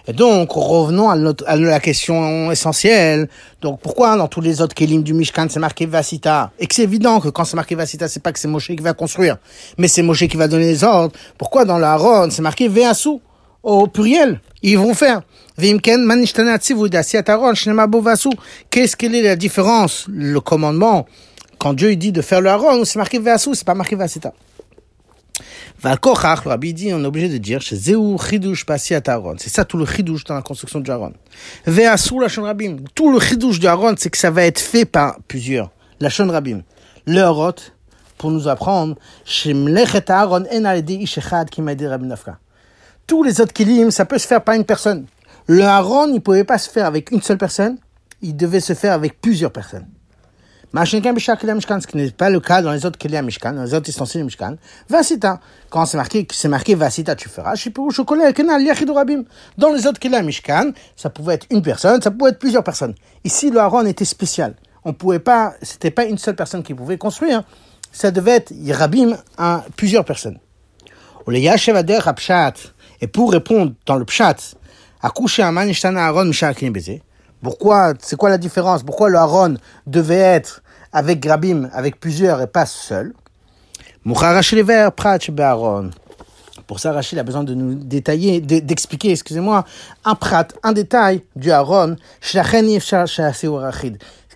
Et 0.07 0.13
donc, 0.13 0.51
revenons 0.53 1.11
à, 1.11 1.17
notre, 1.17 1.45
à 1.47 1.57
la 1.57 1.81
question 1.81 2.51
essentielle. 2.51 3.29
Donc, 3.61 3.81
pourquoi 3.81 4.17
dans 4.17 4.29
tous 4.29 4.41
les 4.41 4.61
autres 4.61 4.75
kelim 4.75 5.03
du 5.03 5.13
Mishkan, 5.13 5.47
c'est 5.51 5.61
marqué 5.61 5.87
Vasita? 5.87 6.53
Et 6.59 6.67
que 6.67 6.75
c'est 6.75 6.83
évident 6.83 7.21
que 7.21 7.29
quand 7.29 7.45
c'est 7.45 7.57
marqué 7.57 7.75
Vasita, 7.75 8.09
c'est 8.09 8.23
pas 8.23 8.33
que 8.33 8.39
c'est 8.39 8.49
Moshe 8.49 8.69
qui 8.69 8.77
va 8.77 8.95
construire, 8.95 9.37
mais 9.79 9.89
c'est 9.89 10.03
Moshe 10.03 10.27
qui 10.27 10.37
va 10.37 10.49
donner 10.49 10.67
les 10.67 10.85
ordres. 10.85 11.13
Pourquoi 11.39 11.65
dans 11.65 11.79
l'Aaron, 11.79 12.31
c'est 12.31 12.43
marqué 12.43 12.69
Veasu? 12.69 13.21
Au 13.63 13.87
pluriel 13.87 14.41
Ils 14.63 14.79
vont 14.79 14.95
faire. 14.95 15.21
Aaron. 15.59 17.53
Qu'est-ce 18.71 18.97
quelle 18.97 19.15
est 19.15 19.23
la 19.23 19.37
différence? 19.37 20.07
Le 20.09 20.41
commandement, 20.41 21.07
quand 21.59 21.75
Dieu 21.75 21.95
dit 21.97 22.11
de 22.13 22.23
faire 22.23 22.41
le 22.41 22.49
Aaron, 22.49 22.87
c'est 22.87 22.99
marqué 22.99 23.19
Veasu, 23.19 23.55
c'est 23.55 23.67
pas 23.67 23.75
marqué 23.75 23.97
Vasita. 23.97 24.33
Valkochach, 25.81 26.45
le 26.45 26.51
rabbi 26.51 26.75
dit, 26.75 26.93
on 26.93 27.03
est 27.03 27.07
obligé 27.07 27.29
de 27.29 27.39
dire, 27.39 27.61
chez 27.61 27.77
Zéou 27.77 28.19
Chidush 28.19 28.67
Pasiat 28.67 29.03
Aaron. 29.07 29.37
C'est 29.39 29.51
ça 29.51 29.65
tout 29.65 29.77
le 29.77 29.87
Chidush 29.87 30.25
dans 30.25 30.35
la 30.35 30.43
construction 30.43 30.81
du 30.81 30.91
Aaron. 30.91 31.13
Ve'asur 31.67 32.21
la 32.21 32.29
Shon 32.29 32.43
Rabim. 32.43 32.77
Tout 32.95 33.13
le 33.13 33.21
Chidush 33.21 33.59
du 33.59 33.67
Aaron, 33.67 33.95
c'est 33.97 34.11
que 34.11 34.19
ça 34.19 34.31
va 34.31 34.45
être 34.45 34.61
fait 34.61 34.85
par 34.85 35.19
plusieurs. 35.29 35.71
La 36.01 36.09
Shon 36.09 36.29
Rabim. 36.29 36.63
Le 37.07 37.21
Harot, 37.21 37.55
pour 38.19 38.31
nous 38.31 38.49
apprendre, 38.49 38.97
chez 39.25 39.55
Mlechet 39.55 40.11
Aaron 40.11 40.45
en 40.53 40.65
aledi 40.65 40.97
ishechad 40.97 41.49
qui 41.49 41.63
m'a 41.63 41.75
dit 41.75 41.87
Rabbi 41.87 42.07
Nafka. 42.07 42.39
Tous 43.07 43.23
les 43.23 43.41
autres 43.41 43.53
kilim, 43.53 43.91
ça 43.91 44.05
peut 44.05 44.19
se 44.19 44.27
faire 44.27 44.45
par 44.45 44.55
une 44.55 44.65
personne. 44.65 45.07
Le 45.47 45.65
Aaron, 45.65 46.13
il 46.13 46.21
pouvait 46.21 46.45
pas 46.45 46.59
se 46.59 46.71
faire 46.71 46.87
avec 46.87 47.11
une 47.11 47.23
seule 47.23 47.39
personne. 47.39 47.79
Il 48.23 48.37
devait 48.37 48.61
se 48.61 48.75
faire 48.75 48.93
avec 48.93 49.21
plusieurs 49.21 49.51
personnes. 49.51 49.87
Ce 50.73 51.87
qui 51.87 51.97
n'est 51.97 52.11
pas 52.13 52.31
le 52.31 52.39
cas 52.39 52.63
dans 52.63 52.71
les 52.71 52.87
autres 52.87 52.97
Kelia 52.97 53.23
Mishkan, 53.23 53.55
dans 53.55 53.65
les 53.65 53.75
autres 53.75 53.89
ustensiles 53.89 54.25
Mishkan. 54.25 54.55
Vasita. 54.89 55.41
Quand 55.69 55.85
c'est 55.85 55.97
marqué, 55.97 56.29
c'est 56.31 56.47
marqué 56.49 56.77
Vasita, 56.77 57.17
tu 57.17 57.29
feras. 57.29 57.55
Dans 59.59 59.73
les 59.73 59.87
autres 59.87 59.99
Kelia 59.99 60.23
Mishkan, 60.23 60.71
ça 60.95 61.11
pouvait 61.11 61.35
être 61.35 61.47
une 61.51 61.63
personne, 61.63 62.01
ça 62.01 62.13
pouvait 62.13 62.31
être 62.31 62.39
plusieurs 62.39 62.63
personnes. 62.63 62.95
Ici, 63.25 63.51
le 63.51 63.59
Aaron 63.59 63.85
était 63.87 64.05
spécial. 64.05 64.55
On 64.85 64.93
pouvait 64.93 65.19
pas, 65.19 65.55
c'était 65.61 65.91
pas 65.91 66.05
une 66.05 66.19
seule 66.19 66.37
personne 66.37 66.63
qui 66.63 66.73
pouvait 66.73 66.99
construire. 66.99 67.43
Ça 67.93 68.13
devait 68.13 68.37
être 68.37 68.53
Rabim 68.71 69.17
à 69.37 69.65
plusieurs 69.77 70.05
personnes. 70.05 70.39
Et 73.01 73.07
pour 73.09 73.33
répondre 73.33 73.73
dans 73.87 73.97
le 73.97 74.05
Pshat, 74.05 74.37
un 75.03 75.53
manishtana 75.53 76.07
Aaron 76.07 76.27
Mishak 76.27 76.65
Baiser, 76.71 77.03
pourquoi, 77.43 77.95
c'est 78.01 78.17
quoi 78.17 78.29
la 78.29 78.39
différence? 78.39 78.83
Pourquoi 78.83 79.09
le 79.09 79.17
Aaron 79.19 79.57
devait 79.87 80.17
être 80.17 80.63
avec 80.93 81.21
Grabim, 81.21 81.71
avec 81.73 81.99
plusieurs 81.99 82.41
et 82.43 82.47
pas 82.47 82.67
seul? 82.67 83.15
Pour 86.67 86.81
ça, 86.81 86.93
Rachid 86.93 87.19
a 87.19 87.23
besoin 87.23 87.45
de 87.45 87.55
nous 87.55 87.75
détailler, 87.75 88.41
d'expliquer, 88.41 89.11
excusez-moi, 89.11 89.65
un 90.05 90.15
prat, 90.15 90.47
un 90.63 90.73
détail 90.73 91.23
du 91.35 91.51
Aaron. 91.51 91.97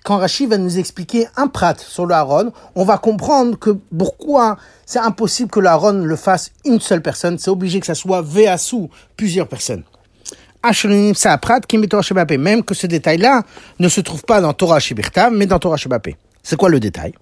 Quand 0.05 0.19
Rachid 0.19 0.51
va 0.51 0.59
nous 0.59 0.79
expliquer 0.79 1.29
un 1.37 1.47
prat 1.47 1.75
sur 1.79 2.07
le 2.07 2.15
Aaron, 2.15 2.53
on 2.75 2.85
va 2.85 2.99
comprendre 2.99 3.59
que 3.59 3.71
pourquoi 3.97 4.57
c'est 4.85 4.99
impossible 4.99 5.51
que 5.51 5.61
le 5.61 5.69
Aaron 5.69 6.05
le 6.05 6.17
fasse 6.17 6.51
une 6.65 6.81
seule 6.81 7.03
personne. 7.03 7.39
C'est 7.39 7.51
obligé 7.51 7.81
que 7.81 7.87
ça 7.87 7.95
soit 7.95 8.21
Véassou, 8.21 8.91
plusieurs 9.17 9.49
personnes. 9.49 9.85
Même 12.39 12.63
que 12.63 12.75
ce 12.75 12.87
détail-là 12.87 13.43
ne 13.79 13.89
se 13.89 14.01
trouve 14.01 14.25
pas 14.25 14.41
dans 14.41 14.53
Torah 14.53 14.81
Shibirta, 14.81 15.31
mais 15.31 15.47
dans 15.47 15.59
Torah 15.59 15.77
Shebapé. 15.77 16.17
C'est 16.43 16.57
quoi 16.57 16.69
le 16.69 16.81
détail? 16.81 17.15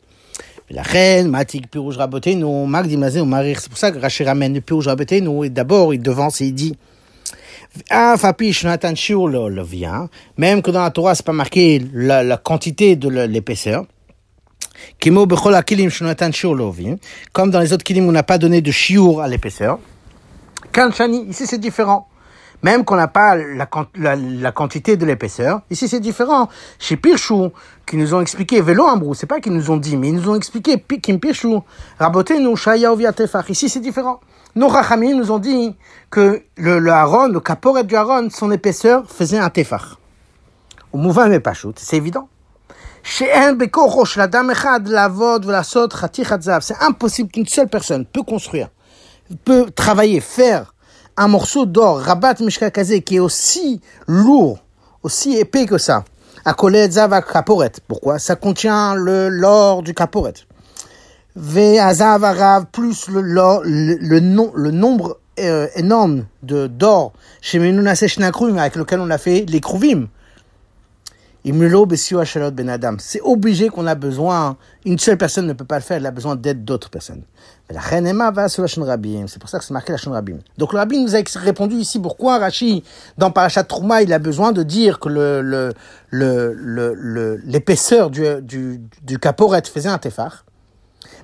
La 0.70 0.82
reine, 0.82 1.28
Matik, 1.28 1.70
Pirouj 1.70 1.96
Rabotenu, 1.98 2.66
Magdimazé 2.66 3.20
ou 3.20 3.26
Marir. 3.26 3.60
C'est 3.60 3.68
pour 3.68 3.78
ça 3.78 3.90
que 3.90 3.98
Rachid 3.98 4.26
ramène 4.26 4.54
le 4.54 4.60
Pirouj 4.62 4.86
Rabotenu 4.86 5.44
et 5.44 5.50
d'abord 5.50 5.92
il 5.92 6.00
devance 6.00 6.40
et 6.40 6.46
il 6.46 6.54
dit 6.54 6.74
ah, 7.90 8.16
Fapish 8.18 8.64
Nathan 8.64 8.94
Shiur 8.94 9.28
le 9.28 9.62
vient, 9.62 10.08
même 10.36 10.62
que 10.62 10.70
dans 10.70 10.82
la 10.82 10.90
Torah 10.90 11.14
c'est 11.14 11.24
pas 11.24 11.32
marqué 11.32 11.82
la, 11.92 12.22
la 12.22 12.36
quantité 12.36 12.96
de 12.96 13.08
l'épaisseur. 13.08 13.84
Comme 15.00 15.26
dans 17.50 17.60
les 17.60 17.72
autres 17.72 17.84
kilim, 17.84 18.08
on 18.08 18.12
n'a 18.12 18.22
pas 18.22 18.38
donné 18.38 18.60
de 18.60 18.70
shiur 18.70 19.20
à 19.20 19.28
l'épaisseur. 19.28 19.78
Kanchani, 20.72 21.26
ici 21.28 21.46
c'est 21.46 21.58
différent 21.58 22.08
même 22.62 22.84
qu'on 22.84 22.96
n'a 22.96 23.08
pas 23.08 23.34
la, 23.36 23.68
la, 23.96 24.16
la, 24.16 24.52
quantité 24.52 24.96
de 24.96 25.04
l'épaisseur. 25.04 25.62
Ici, 25.70 25.88
c'est 25.88 26.00
différent. 26.00 26.48
Chez 26.78 26.96
Pirchou, 26.96 27.50
qui 27.86 27.96
nous 27.96 28.14
ont 28.14 28.20
expliqué, 28.20 28.60
Vélo 28.60 28.84
Ambrou, 28.84 29.14
c'est 29.14 29.26
pas 29.26 29.40
qu'ils 29.40 29.52
nous 29.52 29.70
ont 29.70 29.76
dit, 29.76 29.96
mais 29.96 30.08
ils 30.08 30.14
nous 30.14 30.28
ont 30.28 30.36
expliqué, 30.36 30.82
Kim 31.02 31.18
Pirchou, 31.18 31.62
Raboté 31.98 32.38
nous, 32.38 32.56
Shaya 32.56 32.94
Tefach. 33.12 33.48
Ici, 33.50 33.68
c'est 33.68 33.80
différent. 33.80 34.20
Nos 34.54 34.68
Rachamim 34.68 35.16
nous 35.16 35.30
ont 35.30 35.38
dit 35.38 35.74
que 36.10 36.42
le, 36.56 36.78
le 36.78 36.90
Aaron, 36.90 37.28
le 37.28 37.40
caporet 37.40 37.84
du 37.84 37.96
Aaron, 37.96 38.28
son 38.30 38.50
épaisseur 38.50 39.10
faisait 39.10 39.38
un 39.38 39.48
Tefach. 39.48 39.96
Au 40.92 40.98
mouvement 40.98 41.26
mais 41.26 41.40
pas 41.40 41.54
c'est 41.76 41.96
évident. 41.96 42.28
C'est 43.02 43.32
impossible 46.80 47.30
qu'une 47.30 47.46
seule 47.46 47.68
personne 47.68 48.04
peut 48.04 48.22
construire, 48.22 48.68
peut 49.44 49.70
travailler, 49.70 50.20
faire 50.20 50.71
un 51.16 51.28
morceau 51.28 51.66
d'or, 51.66 52.00
Rabat 52.00 52.36
Mishkakaze, 52.40 53.00
qui 53.04 53.16
est 53.16 53.20
aussi 53.20 53.80
lourd, 54.06 54.58
aussi 55.02 55.36
épais 55.36 55.66
que 55.66 55.78
ça. 55.78 56.04
Pourquoi? 57.88 58.18
Ça 58.18 58.36
contient 58.36 58.94
l'or 58.96 59.82
du 59.82 59.94
Kaporet. 59.94 60.34
Ve'azav 61.36 62.24
Arav, 62.24 62.66
plus 62.72 63.08
le, 63.08 63.22
le, 63.22 63.60
le, 64.00 64.50
le 64.54 64.70
nombre 64.70 65.18
euh, 65.40 65.66
énorme 65.76 66.26
de 66.42 66.66
d'or 66.66 67.12
chez 67.40 67.58
Menunase 67.58 68.04
avec 68.58 68.76
lequel 68.76 69.00
on 69.00 69.08
a 69.10 69.18
fait 69.18 69.46
les 69.48 69.60
Adam. 69.60 70.08
C'est 71.44 73.20
obligé 73.20 73.68
qu'on 73.68 73.86
a 73.88 73.94
besoin, 73.96 74.56
une 74.84 74.98
seule 74.98 75.18
personne 75.18 75.46
ne 75.46 75.52
peut 75.52 75.64
pas 75.64 75.76
le 75.76 75.82
faire, 75.82 75.96
elle 75.96 76.06
a 76.06 76.12
besoin 76.12 76.36
d'aide 76.36 76.64
d'autres 76.64 76.88
personnes. 76.88 77.22
C'est 77.68 79.38
pour 79.40 79.48
ça 79.48 79.58
que 79.58 79.64
c'est 79.64 79.72
marqué 79.72 79.92
la 79.92 79.98
Rabim. 80.12 80.38
Donc 80.58 80.72
le 80.72 80.78
Rabbi 80.78 81.02
nous 81.02 81.16
a 81.16 81.20
répondu 81.36 81.76
ici 81.76 81.98
pourquoi 81.98 82.38
Rashi, 82.38 82.84
dans 83.18 83.32
Parashat 83.32 83.64
Trouma, 83.64 84.02
il 84.02 84.12
a 84.12 84.18
besoin 84.20 84.52
de 84.52 84.62
dire 84.62 85.00
que 85.00 85.08
le, 85.08 85.40
le, 85.42 85.72
le, 86.10 87.40
l'épaisseur 87.44 88.10
du, 88.10 88.22
du, 88.42 88.80
du 89.02 89.18
faisait 89.72 89.88
un 89.88 89.98
tefar? 89.98 90.44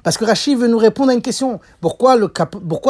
Parce 0.09 0.17
que 0.17 0.25
Rachid 0.25 0.57
veut 0.59 0.69
nous 0.69 0.79
répondre 0.79 1.11
à 1.11 1.13
une 1.13 1.21
question. 1.21 1.61
Pourquoi, 1.83 2.17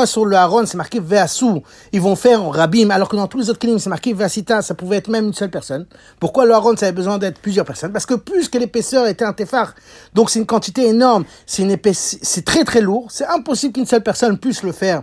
sur 0.07 0.25
le 0.25 0.37
Aaron 0.37 0.67
c'est 0.67 0.77
marqué 0.77 1.01
Veasou 1.01 1.65
Ils 1.91 2.01
vont 2.01 2.15
faire 2.15 2.41
en 2.41 2.51
Rabim, 2.51 2.91
alors 2.91 3.09
que 3.09 3.17
dans 3.17 3.27
tous 3.27 3.39
les 3.39 3.51
autres 3.51 3.59
Kelim 3.59 3.81
c'est 3.81 3.91
marqué 3.91 4.13
Veasita, 4.13 4.63
ça 4.63 4.77
pouvait 4.77 4.99
être 4.99 5.09
même 5.09 5.27
une 5.27 5.35
seule 5.35 5.51
personne. 5.51 5.87
Pourquoi 6.21 6.47
le 6.47 6.55
Aaron 6.55 6.77
ça 6.77 6.87
avait 6.87 6.95
besoin 6.95 7.19
d'être 7.19 7.41
plusieurs 7.41 7.65
personnes? 7.65 7.93
Parce 7.93 8.07
que 8.07 8.15
plus 8.15 8.49
que 8.49 8.57
l'épaisseur 8.57 9.09
était 9.09 9.25
un 9.25 9.33
tefar, 9.33 9.75
donc 10.15 10.31
c'est 10.31 10.39
une 10.39 10.47
quantité 10.47 10.87
énorme, 10.87 11.25
c'est 11.45 12.45
très 12.45 12.63
très 12.63 12.83
lourd, 12.83 13.09
c'est 13.11 13.27
impossible 13.27 13.73
qu'une 13.73 13.87
seule 13.87 14.05
personne 14.05 14.39
puisse 14.39 14.63
le 14.63 14.71
faire. 14.71 15.03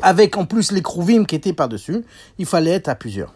Avec 0.00 0.38
en 0.38 0.46
plus 0.46 0.72
les 0.72 0.80
Krouvim 0.80 1.26
qui 1.26 1.34
étaient 1.34 1.52
par-dessus, 1.52 2.02
il 2.38 2.46
fallait 2.46 2.72
être 2.72 2.88
à 2.88 2.94
plusieurs. 2.94 3.34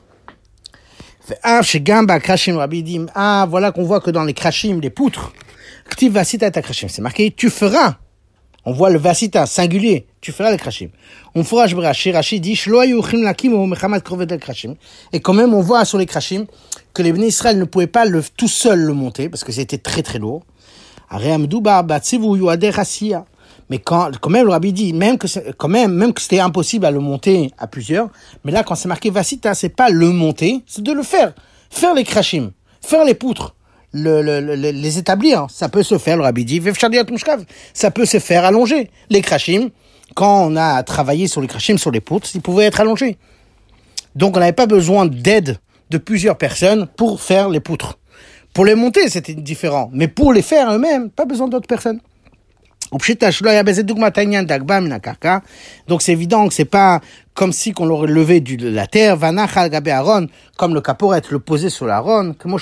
Ah, 1.42 1.60
chez 1.60 1.82
Gamba, 1.82 2.18
Krashim, 2.18 2.56
Rabbi 2.56 2.82
dit, 2.82 3.00
ah, 3.14 3.46
voilà 3.48 3.72
qu'on 3.72 3.84
voit 3.84 4.00
que 4.00 4.10
dans 4.10 4.24
les 4.24 4.34
Krashim, 4.34 4.80
les 4.80 4.90
poutres, 4.90 5.32
Ktiv 5.88 6.12
Vasita 6.12 6.50
c'est 6.52 6.98
marqué, 7.00 7.30
tu 7.30 7.50
feras. 7.50 7.96
On 8.66 8.72
voit 8.72 8.88
le 8.88 8.98
Vasita, 8.98 9.44
singulier, 9.44 10.06
tu 10.22 10.32
feras 10.32 10.50
les 10.50 10.56
Krashim. 10.56 10.88
On 11.34 11.44
fera, 11.44 11.66
je 11.66 11.76
Rashi 11.76 12.40
dit. 12.40 12.58
Et 15.12 15.20
quand 15.20 15.34
même, 15.34 15.52
on 15.52 15.60
voit 15.60 15.84
sur 15.84 15.98
les 15.98 16.06
Krashim 16.06 16.46
que 16.94 17.02
les 17.02 17.12
bénis 17.12 17.26
Israël 17.26 17.58
ne 17.58 17.64
pouvaient 17.64 17.86
pas 17.86 18.06
le, 18.06 18.22
tout 18.36 18.48
seul 18.48 18.80
le 18.80 18.94
monter, 18.94 19.28
parce 19.28 19.44
que 19.44 19.52
c'était 19.52 19.78
très 19.78 20.02
très 20.02 20.18
lourd. 20.18 20.44
Mais 23.70 23.78
quand, 23.78 24.10
quand 24.20 24.30
même, 24.30 24.44
le 24.44 24.50
rabbi 24.50 24.72
dit, 24.72 24.92
même 24.92 25.18
que, 25.18 25.26
quand 25.52 25.68
même, 25.68 25.92
même 25.92 26.12
que 26.14 26.22
c'était 26.22 26.40
impossible 26.40 26.86
à 26.86 26.90
le 26.90 27.00
monter 27.00 27.50
à 27.58 27.66
plusieurs, 27.66 28.08
mais 28.44 28.52
là, 28.52 28.62
quand 28.62 28.74
c'est 28.74 28.88
marqué 28.88 29.10
Vasita, 29.10 29.54
c'est 29.54 29.68
pas 29.68 29.90
le 29.90 30.08
monter, 30.10 30.62
c'est 30.66 30.82
de 30.82 30.92
le 30.92 31.02
faire. 31.02 31.34
Faire 31.70 31.94
les 31.94 32.04
krashim, 32.04 32.52
faire 32.80 33.04
les 33.04 33.14
poutres, 33.14 33.54
le, 33.94 34.22
le, 34.22 34.54
les 34.54 34.98
établir. 34.98 35.46
Ça 35.50 35.68
peut 35.68 35.82
se 35.82 35.96
faire, 35.98 36.16
le 36.16 36.24
rabbi 36.24 36.44
dit, 36.44 36.60
ça 37.72 37.90
peut 37.90 38.04
se 38.04 38.18
faire 38.18 38.44
allonger. 38.44 38.90
Les 39.08 39.22
krashim, 39.22 39.70
quand 40.14 40.46
on 40.46 40.56
a 40.56 40.82
travaillé 40.82 41.28
sur 41.28 41.40
les 41.40 41.46
krashim, 41.46 41.78
sur 41.78 41.90
les 41.90 42.00
poutres, 42.00 42.28
ils 42.34 42.40
pouvaient 42.42 42.64
être 42.64 42.80
allongés. 42.80 43.16
Donc, 44.14 44.36
on 44.36 44.40
n'avait 44.40 44.52
pas 44.52 44.66
besoin 44.66 45.06
d'aide 45.06 45.58
de 45.90 45.98
plusieurs 45.98 46.36
personnes 46.36 46.86
pour 46.96 47.20
faire 47.20 47.48
les 47.48 47.60
poutres. 47.60 47.98
Pour 48.52 48.64
les 48.64 48.74
monter, 48.74 49.08
c'était 49.08 49.34
différent. 49.34 49.90
Mais 49.92 50.08
pour 50.08 50.32
les 50.32 50.42
faire 50.42 50.72
eux-mêmes, 50.72 51.10
pas 51.10 51.24
besoin 51.24 51.48
d'autres 51.48 51.66
personnes. 51.66 52.00
Donc 55.88 56.02
c'est 56.02 56.12
évident 56.12 56.48
que 56.48 56.54
c'est 56.54 56.64
pas 56.64 57.00
comme 57.34 57.52
si 57.52 57.72
qu'on 57.72 57.86
l'aurait 57.86 58.06
levé 58.06 58.40
de 58.40 58.68
la 58.68 58.86
terre, 58.86 59.18
comme 60.56 60.74
le 60.74 60.80
caporet 60.80 61.22
le 61.30 61.38
posait 61.40 61.70
sur 61.70 61.86
l'Aaron, 61.86 62.34
comme 62.38 62.58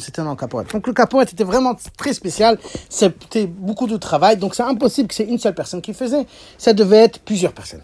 c'était 0.00 0.22
dans 0.22 0.30
le 0.30 0.36
caporet. 0.36 0.64
Donc 0.72 0.86
le 0.86 0.92
caporet 0.94 1.24
était 1.24 1.44
vraiment 1.44 1.76
très 1.98 2.14
spécial, 2.14 2.58
c'était 2.88 3.46
beaucoup 3.46 3.86
de 3.86 3.98
travail, 3.98 4.38
donc 4.38 4.54
c'est 4.54 4.62
impossible 4.62 5.08
que 5.08 5.14
c'est 5.14 5.24
une 5.24 5.38
seule 5.38 5.54
personne 5.54 5.82
qui 5.82 5.92
faisait, 5.92 6.26
ça 6.56 6.72
devait 6.72 6.98
être 6.98 7.20
plusieurs 7.20 7.52
personnes. 7.52 7.82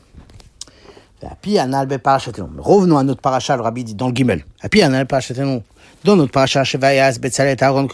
Revenons 2.59 2.99
à 2.99 3.03
notre 3.03 3.21
paracha, 3.21 3.57
le 3.57 3.63
rabbi 3.63 3.85
dit 3.85 3.95
dans 3.95 4.09
le 4.09 4.15
Gimel. 4.15 4.45
Dans 6.05 6.15
notre 6.15 6.31
paracha, 6.31 6.63
que 6.63 6.69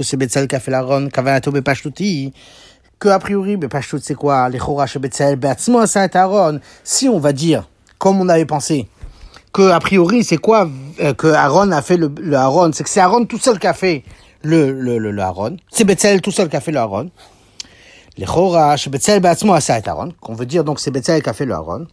c'est 0.05 0.17
Betzalel 0.17 0.49
qui 0.49 0.57
a 0.57 0.61
fait 0.61 0.73
Kavanato, 1.13 1.53
Bepashtuti, 1.53 2.33
que 3.03 3.09
a 3.09 3.19
priori, 3.19 3.57
Bepashtut, 3.57 3.99
c'est 4.01 4.15
quoi 4.15 4.49
Les 4.49 4.61
Chorash, 4.61 4.97
Betzalel, 4.97 5.35
Beatzmo, 5.35 5.85
ça 5.87 6.07
Aaron. 6.15 6.61
Si 6.85 7.09
on 7.09 7.19
va 7.19 7.33
dire, 7.33 7.69
comme 7.99 8.21
on 8.21 8.29
avait 8.29 8.47
pensé, 8.47 8.89
que 9.53 9.73
a 9.73 9.81
priori, 9.81 10.23
c'est 10.23 10.37
quoi 10.37 10.69
euh, 11.01 11.13
que 11.13 11.27
Aaron 11.27 11.73
a 11.73 11.83
fait 11.83 11.97
le, 11.97 12.13
le 12.21 12.37
Aaron 12.37 12.71
C'est 12.73 12.85
que 12.85 12.89
c'est 12.89 13.01
Aaron 13.01 13.25
tout 13.25 13.39
seul 13.39 13.59
qui 13.59 13.67
a 13.67 13.73
fait 13.73 14.05
le, 14.45 14.71
le, 14.71 14.99
le, 14.99 15.21
Aaron. 15.21 15.57
C'est 15.73 15.83
Betzalel 15.83 16.21
tout 16.21 16.31
seul 16.31 16.49
qui 16.49 16.55
a 16.55 16.61
fait 16.61 16.71
le 16.71 16.79
Aaron. 16.79 17.11
Les 18.19 18.25
Chorash, 18.25 18.89
Betzalel, 18.89 19.21
Beatzmo, 19.21 19.59
ça 19.59 19.81
Aaron. 19.85 20.13
Qu'on 20.21 20.35
veut 20.35 20.47
dire 20.47 20.63
donc 20.63 20.79
c'est 20.79 20.93
Betzalel 20.93 21.25
qui 21.25 21.29
a 21.29 21.33
fait 21.33 21.45
le 21.45 21.55
Aaron. 21.55 21.89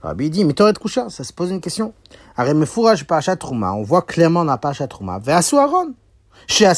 Rabbi 0.00 0.30
dit, 0.30 0.46
mais 0.46 0.54
de 0.54 0.78
coucha, 0.78 1.10
ça 1.10 1.24
se 1.24 1.32
pose 1.34 1.50
une 1.50 1.60
question. 1.60 1.92
Aremefuraj 2.38 3.04
parashat 3.04 3.36
Trouma, 3.36 3.74
on 3.74 3.82
voit 3.82 4.00
clairement 4.00 4.46
dans 4.46 4.56
parashat 4.56 4.86
Trouma, 4.86 5.18
Ve'asu 5.18 5.58
Aaron. 5.58 5.92
Chez. 6.46 6.70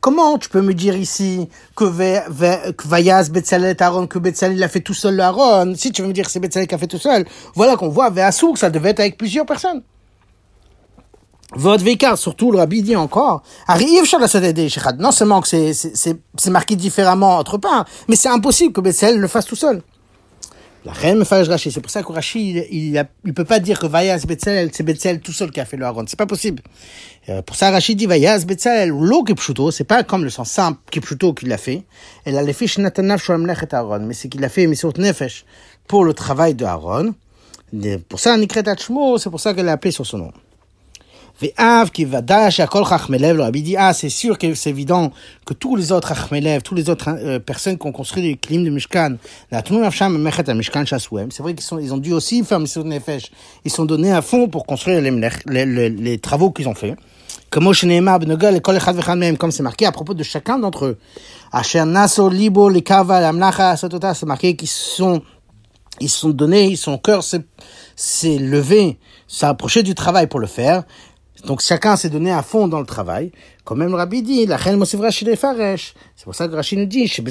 Comment 0.00 0.38
tu 0.38 0.48
peux 0.48 0.62
me 0.62 0.72
dire 0.72 0.96
ici 0.96 1.48
que 1.76 1.84
Vayaz 1.84 3.30
Betzalel 3.30 3.76
Aaron, 3.78 4.06
que 4.06 4.18
Betzalel 4.18 4.62
a 4.62 4.68
fait 4.68 4.80
tout 4.80 4.94
seul 4.94 5.16
le 5.16 5.22
Aaron 5.22 5.74
Si 5.76 5.92
tu 5.92 6.02
veux 6.02 6.08
me 6.08 6.12
dire 6.12 6.24
que 6.24 6.30
c'est 6.30 6.40
Betzalel 6.40 6.66
qui 6.66 6.74
a 6.74 6.78
fait 6.78 6.86
tout 6.86 6.98
seul, 6.98 7.26
voilà 7.54 7.76
qu'on 7.76 7.88
voit 7.88 8.10
que 8.10 8.58
ça 8.58 8.70
devait 8.70 8.90
être 8.90 9.00
avec 9.00 9.18
plusieurs 9.18 9.46
personnes. 9.46 9.82
Votre 11.52 11.84
Vekar, 11.84 12.16
surtout 12.16 12.52
le 12.52 12.58
Rabbi 12.58 12.82
dit 12.82 12.94
encore, 12.94 13.42
non 14.98 15.10
seulement 15.10 15.40
que 15.40 15.48
c'est 15.48 16.50
marqué 16.50 16.76
différemment 16.76 17.38
autre 17.38 17.58
part, 17.58 17.84
mais 18.08 18.16
c'est 18.16 18.28
impossible 18.28 18.72
que 18.72 18.80
Betzalel 18.80 19.18
le 19.18 19.28
fasse 19.28 19.46
tout 19.46 19.56
seul. 19.56 19.82
La 20.84 20.92
reine 20.92 21.18
me 21.18 21.24
fait 21.24 21.42
Rashi. 21.42 21.70
C'est 21.70 21.80
pour 21.80 21.90
ça 21.90 22.02
que 22.02 22.10
Rashi, 22.10 22.64
il, 22.70 23.06
il, 23.24 23.34
peut 23.34 23.44
pas 23.44 23.60
dire 23.60 23.78
que 23.78 23.86
Vayaz 23.86 24.24
Betzalel, 24.24 24.70
c'est 24.72 24.82
Betzalel 24.82 25.20
tout 25.20 25.32
seul 25.32 25.50
qui 25.50 25.60
a 25.60 25.66
fait 25.66 25.76
le 25.76 25.84
Aaron. 25.84 26.04
C'est 26.06 26.18
pas 26.18 26.26
possible. 26.26 26.62
Euh, 27.28 27.42
pour 27.42 27.54
ça, 27.56 27.70
Rashi 27.70 27.94
dit 27.94 28.06
Vayaz 28.06 28.46
Betzalel, 28.46 28.88
l'eau 28.88 29.22
Kipchuto, 29.22 29.70
c'est 29.70 29.84
pas 29.84 30.04
comme 30.04 30.24
le 30.24 30.30
sens 30.30 30.50
simple 30.50 30.80
Kipchuto 30.90 31.34
qu'il 31.34 31.48
l'a 31.48 31.58
fait. 31.58 31.82
Elle 32.24 32.38
a 32.38 32.52
fait 32.52 32.66
Shnatanav 32.66 33.20
Sholam 33.20 33.48
et 33.48 33.74
Aaron. 33.74 34.00
Mais 34.00 34.14
c'est 34.14 34.28
qu'il 34.28 34.42
a 34.42 34.48
fait 34.48 34.66
Misot 34.66 34.92
Nefesh 34.96 35.44
pour 35.86 36.04
le 36.04 36.14
travail 36.14 36.54
de 36.54 36.64
Aaron. 36.64 37.14
Pour 38.08 38.18
ça, 38.18 38.36
Nikret 38.36 38.68
Hachmo, 38.68 39.18
c'est 39.18 39.30
pour 39.30 39.40
ça 39.40 39.52
qu'elle 39.52 39.66
l'a 39.66 39.72
appelé 39.72 39.92
sur 39.92 40.06
son 40.06 40.18
nom. 40.18 40.32
Ah, 43.78 43.92
c'est 43.94 44.08
sûr 44.08 44.38
que 44.38 44.54
c'est 44.54 44.70
évident 44.70 45.12
que 45.46 45.54
tous 45.54 45.76
les 45.76 45.92
autres 45.92 46.12
tous 46.64 46.74
les 46.74 46.90
autres 46.90 47.08
euh, 47.08 47.38
personnes 47.38 47.78
qui 47.78 47.86
ont 47.86 47.92
construit 47.92 48.22
les 48.22 48.36
clims 48.36 48.64
de 48.64 48.70
Mishkan, 48.70 49.16
c'est 49.50 49.64
vrai 51.42 51.54
qu'ils 51.54 51.80
ils 51.80 51.94
ont 51.94 51.98
dû 51.98 52.12
aussi 52.12 52.44
faire 52.44 52.60
Mishkan 52.60 52.84
Nefesh. 52.84 53.30
Ils 53.64 53.70
sont 53.70 53.84
donnés 53.84 54.12
à 54.12 54.22
fond 54.22 54.48
pour 54.48 54.66
construire 54.66 55.00
les, 55.00 55.10
les, 55.10 55.66
les, 55.66 55.90
les 55.90 56.18
travaux 56.18 56.50
qu'ils 56.50 56.68
ont 56.68 56.74
fait. 56.74 56.94
Comme 57.50 57.64
comme 57.64 59.50
c'est 59.50 59.62
marqué 59.62 59.86
à 59.86 59.92
propos 59.92 60.14
de 60.14 60.22
chacun 60.22 60.58
d'entre 60.58 60.84
eux. 60.84 60.98
C'est 61.64 61.84
marqué 64.24 64.56
qu'ils 64.56 64.68
sont, 64.68 65.22
ils 66.00 66.08
sont 66.08 66.30
donnés, 66.30 66.76
son 66.76 66.96
cœur 66.96 67.24
s'est 67.24 68.38
levé, 68.38 68.98
s'est 69.26 69.46
approché 69.46 69.82
du 69.82 69.96
travail 69.96 70.28
pour 70.28 70.38
le 70.38 70.46
faire. 70.46 70.84
Donc 71.44 71.60
chacun 71.62 71.96
s'est 71.96 72.10
donné 72.10 72.30
à 72.32 72.42
fond 72.42 72.68
dans 72.68 72.80
le 72.80 72.86
travail. 72.86 73.32
Comme 73.64 73.78
même 73.78 73.94
Rabbi 73.94 74.22
dit, 74.22 74.46
la 74.46 74.56
reine 74.56 74.76
Mosivra 74.76 75.10
Faresh. 75.10 75.94
C'est 76.16 76.24
pour 76.24 76.34
ça 76.34 76.48
que 76.48 76.54
Rachid 76.54 76.78
nous 76.78 76.86
dit. 76.86 77.08
Que 77.08 77.22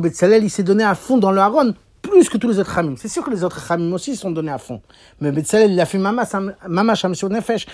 Betzalel, 0.00 0.44
il 0.44 0.50
s'est 0.50 0.62
donné 0.62 0.82
à 0.82 0.94
fond 0.94 1.18
dans 1.18 1.30
le 1.30 1.40
Haron, 1.40 1.74
plus 2.02 2.28
que 2.28 2.36
tous 2.38 2.48
les 2.48 2.58
autres 2.58 2.74
Chamim. 2.74 2.94
C'est 2.96 3.08
sûr 3.08 3.24
que 3.24 3.30
les 3.30 3.44
autres 3.44 3.64
Chamim 3.64 3.92
aussi 3.92 4.16
sont 4.16 4.30
donnés 4.30 4.52
à 4.52 4.58
fond. 4.58 4.82
Mais 5.20 5.30
Betzalel, 5.30 5.72
il 5.72 5.80
a 5.80 5.86
fait 5.86 5.98
Mama 5.98 6.94
Shamshur 6.94 7.30
Nefesh, 7.30 7.66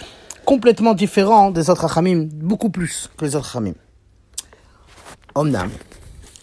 complètement 0.45 0.95
différent 0.95 1.51
des 1.51 1.71
autres 1.71 1.89
Chamim, 1.93 2.29
beaucoup 2.31 2.71
plus 2.71 3.11
que 3.17 3.25
les 3.25 3.37
autres 3.37 3.51
Chamim. 3.51 3.75
Omnam. 5.35 5.71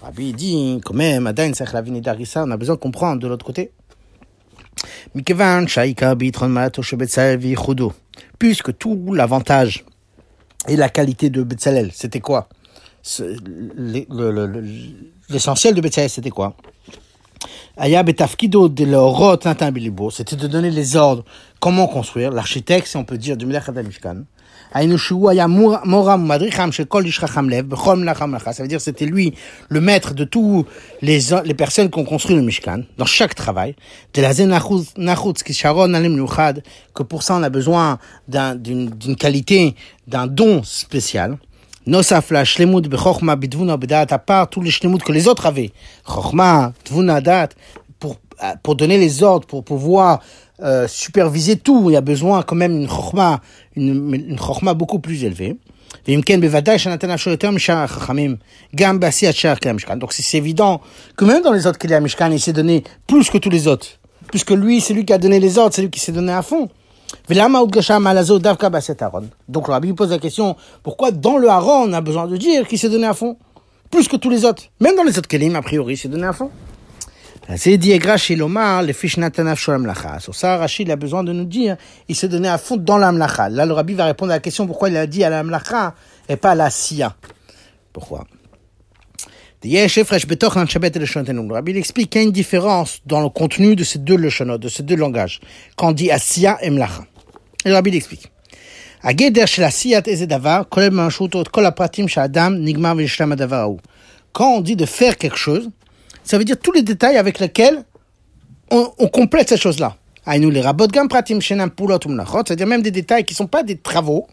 Rabbi 0.02 0.34
dit, 0.34 0.82
quand 0.84 0.94
même, 0.96 1.28
Adain, 1.28 1.52
on 1.52 2.52
a 2.52 2.58
besoin 2.58 2.76
de 2.76 2.80
comprendre 2.80 3.22
de 3.22 3.28
l'autre 3.28 3.46
côté. 3.46 3.72
Puisque 8.38 8.78
tout 8.78 9.14
l'avantage 9.14 9.86
et 10.68 10.76
la 10.76 10.90
qualité 10.90 11.30
de 11.30 11.44
Betzalel, 11.44 11.92
c'était 11.94 12.20
quoi? 12.20 12.50
L'essentiel 15.30 15.76
de 15.76 15.82
Betzalel, 15.82 16.10
c'était 16.10 16.30
quoi? 16.30 16.56
C'était 17.78 18.02
de 20.36 20.48
donner 20.48 20.70
les 20.70 20.96
ordres, 20.98 21.24
comment 21.62 21.88
construire, 21.88 22.32
l'architecte, 22.32 22.88
si 22.88 22.98
on 22.98 23.06
peut 23.06 23.18
dire, 23.18 23.38
du 23.38 23.46
Melech. 23.46 23.64
Ça 24.72 24.82
veut 24.82 24.88
dire 28.68 28.82
c'était 28.82 29.06
lui 29.06 29.34
le 29.70 29.82
maître 29.82 30.14
de 30.14 30.24
tous 30.24 30.68
les, 31.02 31.20
les 31.44 31.56
personnes 31.56 31.90
qui 31.90 31.98
ont 31.98 32.06
construit 32.06 32.36
le 32.36 32.44
Mishkan, 32.44 32.84
dans 32.98 33.06
chaque 33.06 33.34
travail. 33.34 33.76
Que 34.14 34.22
pour 37.04 37.24
ça 37.24 37.36
on 37.36 37.44
a 37.44 37.50
besoin 37.50 37.98
d'une 38.28 39.16
qualité, 39.18 39.76
d'un 40.08 40.28
don 40.28 40.62
spécial. 40.64 41.38
Shlemut 42.44 42.88
bechokma 42.88 43.36
bidvuna 43.36 43.78
bedat, 43.78 44.06
à 44.12 44.20
part 44.20 44.48
tous 44.50 44.62
les 44.62 44.70
shlemut 44.70 45.02
que 45.02 45.12
les 45.12 45.28
autres 45.28 45.48
avaient. 45.48 45.72
Chokma, 46.06 46.74
dvuna 46.86 47.22
dat, 47.22 47.50
pour, 48.00 48.18
pour 48.62 48.76
donner 48.76 49.00
les 49.00 49.24
ordres, 49.24 49.48
pour 49.48 49.64
pouvoir 49.64 50.20
euh, 50.64 50.88
superviser 50.88 51.58
tout, 51.58 51.90
il 51.90 51.94
y 51.94 51.98
a 51.98 52.02
besoin 52.02 52.44
quand 52.44 52.56
même 52.56 52.78
d'une 52.78 52.88
chorma, 52.88 53.42
une, 53.76 54.14
une 54.14 54.38
beaucoup 54.76 55.00
plus 55.00 55.24
élevée. 55.24 55.58
Donc 56.08 56.30
c'est 60.14 60.38
évident 60.38 60.82
que 61.18 61.26
même 61.26 61.42
dans 61.42 61.52
les 61.52 61.68
autres 61.68 61.78
qu'il 61.78 62.00
Mishkan, 62.00 62.32
il 62.32 62.40
s'est 62.40 62.54
donné 62.54 62.84
plus 63.08 63.30
que 63.30 63.38
tous 63.38 63.50
les 63.50 63.68
autres. 63.68 63.88
Puisque 64.30 64.52
lui, 64.52 64.82
c'est 64.82 64.94
lui 64.94 65.06
qui 65.06 65.14
a 65.14 65.18
donné 65.18 65.40
les 65.40 65.58
ordres, 65.58 65.74
c'est 65.74 65.82
lui 65.82 65.90
qui 65.90 66.00
s'est 66.00 66.12
donné 66.12 66.32
à 66.32 66.42
fond. 66.42 66.70
Donc 69.48 69.68
le 69.68 69.74
rabbi 69.74 69.94
pose 69.94 70.12
la 70.12 70.20
question, 70.20 70.56
pourquoi 70.84 71.12
dans 71.12 71.38
le 71.38 71.50
Haron 71.50 71.90
on 71.90 71.94
a 71.94 72.02
besoin 72.02 72.28
de 72.28 72.38
dire 72.38 72.68
qu'il 72.68 72.78
s'est 72.78 72.90
donné 72.90 73.08
à 73.08 73.14
fond? 73.14 73.38
Plus 73.90 74.08
que 74.08 74.18
tous 74.18 74.30
les 74.30 74.46
autres. 74.46 74.64
Même 74.80 74.96
dans 74.96 75.04
les 75.04 75.18
autres 75.18 75.28
Kelim, 75.28 75.56
a 75.56 75.64
priori, 75.64 75.94
il 75.94 75.98
s'est 75.98 76.08
donné 76.08 76.28
à 76.28 76.34
fond. 76.34 76.52
C'est 77.56 77.78
dit 77.78 77.92
et 77.92 78.00
le 78.00 78.94
fish 78.94 79.18
sur 80.20 80.36
ça, 80.36 80.58
Rachid 80.58 80.92
a 80.92 80.96
besoin 80.96 81.24
de 81.24 81.34
nous 81.34 81.46
dire, 81.46 81.78
il 82.08 82.16
s'est 82.16 82.28
donné 82.28 82.48
à 82.48 82.60
fond 82.60 82.78
dans 82.78 83.00
l'amlacha. 83.00 83.50
Là, 83.50 83.66
le 83.66 83.74
rabbi 83.74 83.96
va 83.96 84.06
répondre 84.06 84.32
à 84.32 84.36
la 84.36 84.40
question 84.40 84.68
pourquoi 84.68 84.90
il 84.90 84.98
a 84.98 85.08
dit 85.08 85.24
à 85.24 85.32
l'amlacha 85.32 85.96
et 86.28 86.36
pas 86.36 86.52
à 86.52 86.56
la 86.56 86.70
sia. 86.70 87.16
Pourquoi? 87.92 88.28
Eh, 89.64 89.88
le 89.88 91.54
rabbi 91.54 91.72
il 91.72 91.78
explique 91.78 92.10
qu'il 92.12 92.22
y 92.22 92.24
a 92.24 92.28
une 92.28 92.32
différence 92.32 93.00
dans 93.08 93.22
le 93.22 93.30
contenu 93.30 93.76
de 93.76 93.84
ces 93.84 93.98
deux 94.00 94.16
lechonot, 94.16 94.60
de 94.60 94.70
ces 94.70 94.84
deux 94.84 94.96
langages, 94.96 95.42
quand 95.76 95.90
on 95.90 95.92
dit 95.92 96.12
Asiya 96.12 96.60
et 96.62 96.70
Mlacha. 96.70 97.04
Le 97.66 97.74
rabbi 97.74 97.90
l'explique. 97.90 98.32
Quand 104.34 104.50
on 104.50 104.62
dit 104.62 104.76
de 104.76 104.86
faire 104.86 105.18
quelque 105.18 105.38
chose, 105.38 105.70
ça 106.24 106.38
veut 106.38 106.46
dire 106.46 106.60
tous 106.60 106.72
les 106.72 106.84
détails 106.84 107.18
avec 107.18 107.40
lesquels 107.40 107.84
on, 108.72 109.08
complète 109.08 109.50
ces 109.50 109.58
choses-là. 109.58 109.98
C'est-à-dire 110.26 112.68
même 112.68 112.82
des 112.82 112.92
détails 112.92 113.26
qui 113.26 113.34
ne 113.34 113.38
sont 113.38 113.48
pas 113.48 113.64
des 113.64 113.78
travaux. 113.78 114.28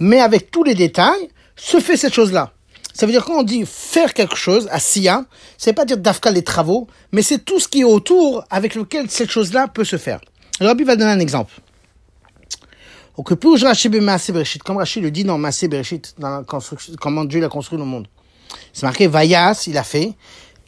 Mais 0.00 0.20
avec 0.20 0.50
tous 0.50 0.62
les 0.62 0.74
détails, 0.74 1.28
se 1.56 1.80
fait 1.80 1.96
cette 1.96 2.14
chose-là. 2.14 2.52
Ça 2.94 3.06
veut 3.06 3.12
dire 3.12 3.24
quand 3.24 3.40
on 3.40 3.42
dit 3.42 3.64
faire 3.66 4.14
quelque 4.14 4.36
chose, 4.36 4.68
asiya, 4.70 5.24
c'est 5.56 5.72
pas 5.72 5.84
dire 5.84 5.98
d'afka 5.98 6.30
les 6.30 6.42
travaux, 6.42 6.86
mais 7.12 7.22
c'est 7.22 7.44
tout 7.44 7.60
ce 7.60 7.68
qui 7.68 7.80
est 7.80 7.84
autour 7.84 8.44
avec 8.50 8.74
lequel 8.74 9.10
cette 9.10 9.30
chose-là 9.30 9.68
peut 9.68 9.84
se 9.84 9.96
faire. 9.96 10.20
Le 10.60 10.66
Rabbi 10.66 10.84
va 10.84 10.96
donner 10.96 11.12
un 11.12 11.20
exemple. 11.20 11.52
Donc, 13.16 13.34
comme 13.40 14.76
Rashi 14.76 15.00
le 15.00 15.10
dit 15.10 15.24
dans 15.24 15.38
Maasé 15.38 15.66
Bereshit, 15.66 16.14
dans 16.18 16.44
comment 17.00 17.24
Dieu 17.24 17.44
a 17.44 17.48
construit 17.48 17.78
le 17.78 17.84
monde. 17.84 18.06
C'est 18.72 18.84
marqué 18.84 19.06
Vayas, 19.06 19.64
il 19.66 19.76
a 19.78 19.82
fait. 19.82 20.12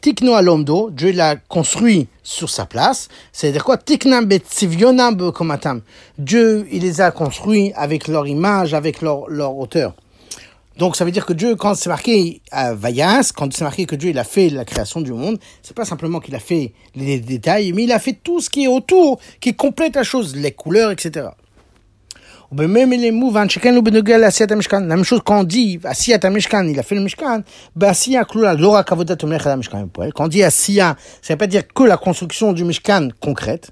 Tikno 0.01 0.33
alomdo, 0.33 0.89
Dieu 0.89 1.11
l'a 1.11 1.35
construit 1.35 2.07
sur 2.23 2.49
sa 2.49 2.65
place. 2.65 3.07
C'est-à-dire 3.31 3.63
quoi? 3.63 3.77
Tiknam 3.77 4.25
betzivionam 4.25 5.31
komatam. 5.31 5.81
Dieu, 6.17 6.67
il 6.71 6.81
les 6.81 7.01
a 7.01 7.11
construits 7.11 7.71
avec 7.75 8.07
leur 8.07 8.25
image, 8.27 8.73
avec 8.73 9.01
leur, 9.01 9.29
leur 9.29 9.55
hauteur. 9.55 9.93
Donc 10.77 10.95
ça 10.95 11.05
veut 11.05 11.11
dire 11.11 11.25
que 11.25 11.33
Dieu, 11.33 11.55
quand 11.55 11.75
c'est 11.75 11.89
marqué 11.89 12.41
à 12.49 12.73
Vayas, 12.73 13.31
quand 13.35 13.53
c'est 13.53 13.63
marqué 13.63 13.85
que 13.85 13.95
Dieu 13.95 14.09
il 14.09 14.17
a 14.17 14.23
fait 14.23 14.49
la 14.49 14.65
création 14.65 15.01
du 15.01 15.11
monde, 15.11 15.37
c'est 15.61 15.75
pas 15.75 15.85
simplement 15.85 16.19
qu'il 16.19 16.33
a 16.33 16.39
fait 16.39 16.73
les 16.95 17.19
détails, 17.19 17.71
mais 17.73 17.83
il 17.83 17.91
a 17.91 17.99
fait 17.99 18.13
tout 18.13 18.39
ce 18.39 18.49
qui 18.49 18.63
est 18.63 18.67
autour, 18.67 19.19
qui 19.39 19.53
complète 19.53 19.95
la 19.95 20.03
chose, 20.03 20.35
les 20.35 20.51
couleurs, 20.51 20.89
etc. 20.89 21.27
La 22.53 22.67
même 22.67 23.05
chose 25.05 25.21
quand 25.23 25.39
on 25.39 25.43
dit 25.45 25.79
Asiyat 25.85 26.29
Mishkan, 26.29 26.65
il 26.67 26.77
a 26.77 26.83
fait 26.83 26.95
le 26.95 27.01
Mishkan, 27.01 27.43
Asiya 27.81 28.25
Kavodat 28.25 29.15
Mishkan 29.55 29.87
Quand 30.13 30.25
on 30.25 30.27
dit 30.27 30.43
Asiya, 30.43 30.97
ça 31.21 31.33
veut 31.33 31.37
pas 31.37 31.47
dire 31.47 31.63
que 31.73 31.83
la 31.83 31.95
construction 31.95 32.51
du 32.51 32.65
Mishkan 32.65 33.07
concrète, 33.21 33.71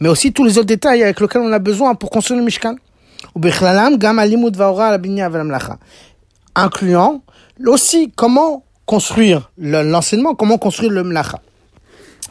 mais 0.00 0.08
aussi 0.08 0.32
tous 0.32 0.44
les 0.44 0.56
autres 0.56 0.66
détails 0.66 1.02
avec 1.02 1.18
lesquels 1.20 1.42
on 1.42 1.52
a 1.52 1.58
besoin 1.58 1.96
pour 1.96 2.10
construire 2.10 2.38
le 2.38 2.44
Mishkan. 2.44 2.76
Incluant 6.54 7.22
aussi 7.66 8.12
comment 8.14 8.62
construire 8.86 9.50
l'enseignement, 9.58 10.36
comment 10.36 10.58
construire 10.58 10.92
le 10.92 11.02
Mlacha. 11.02 11.40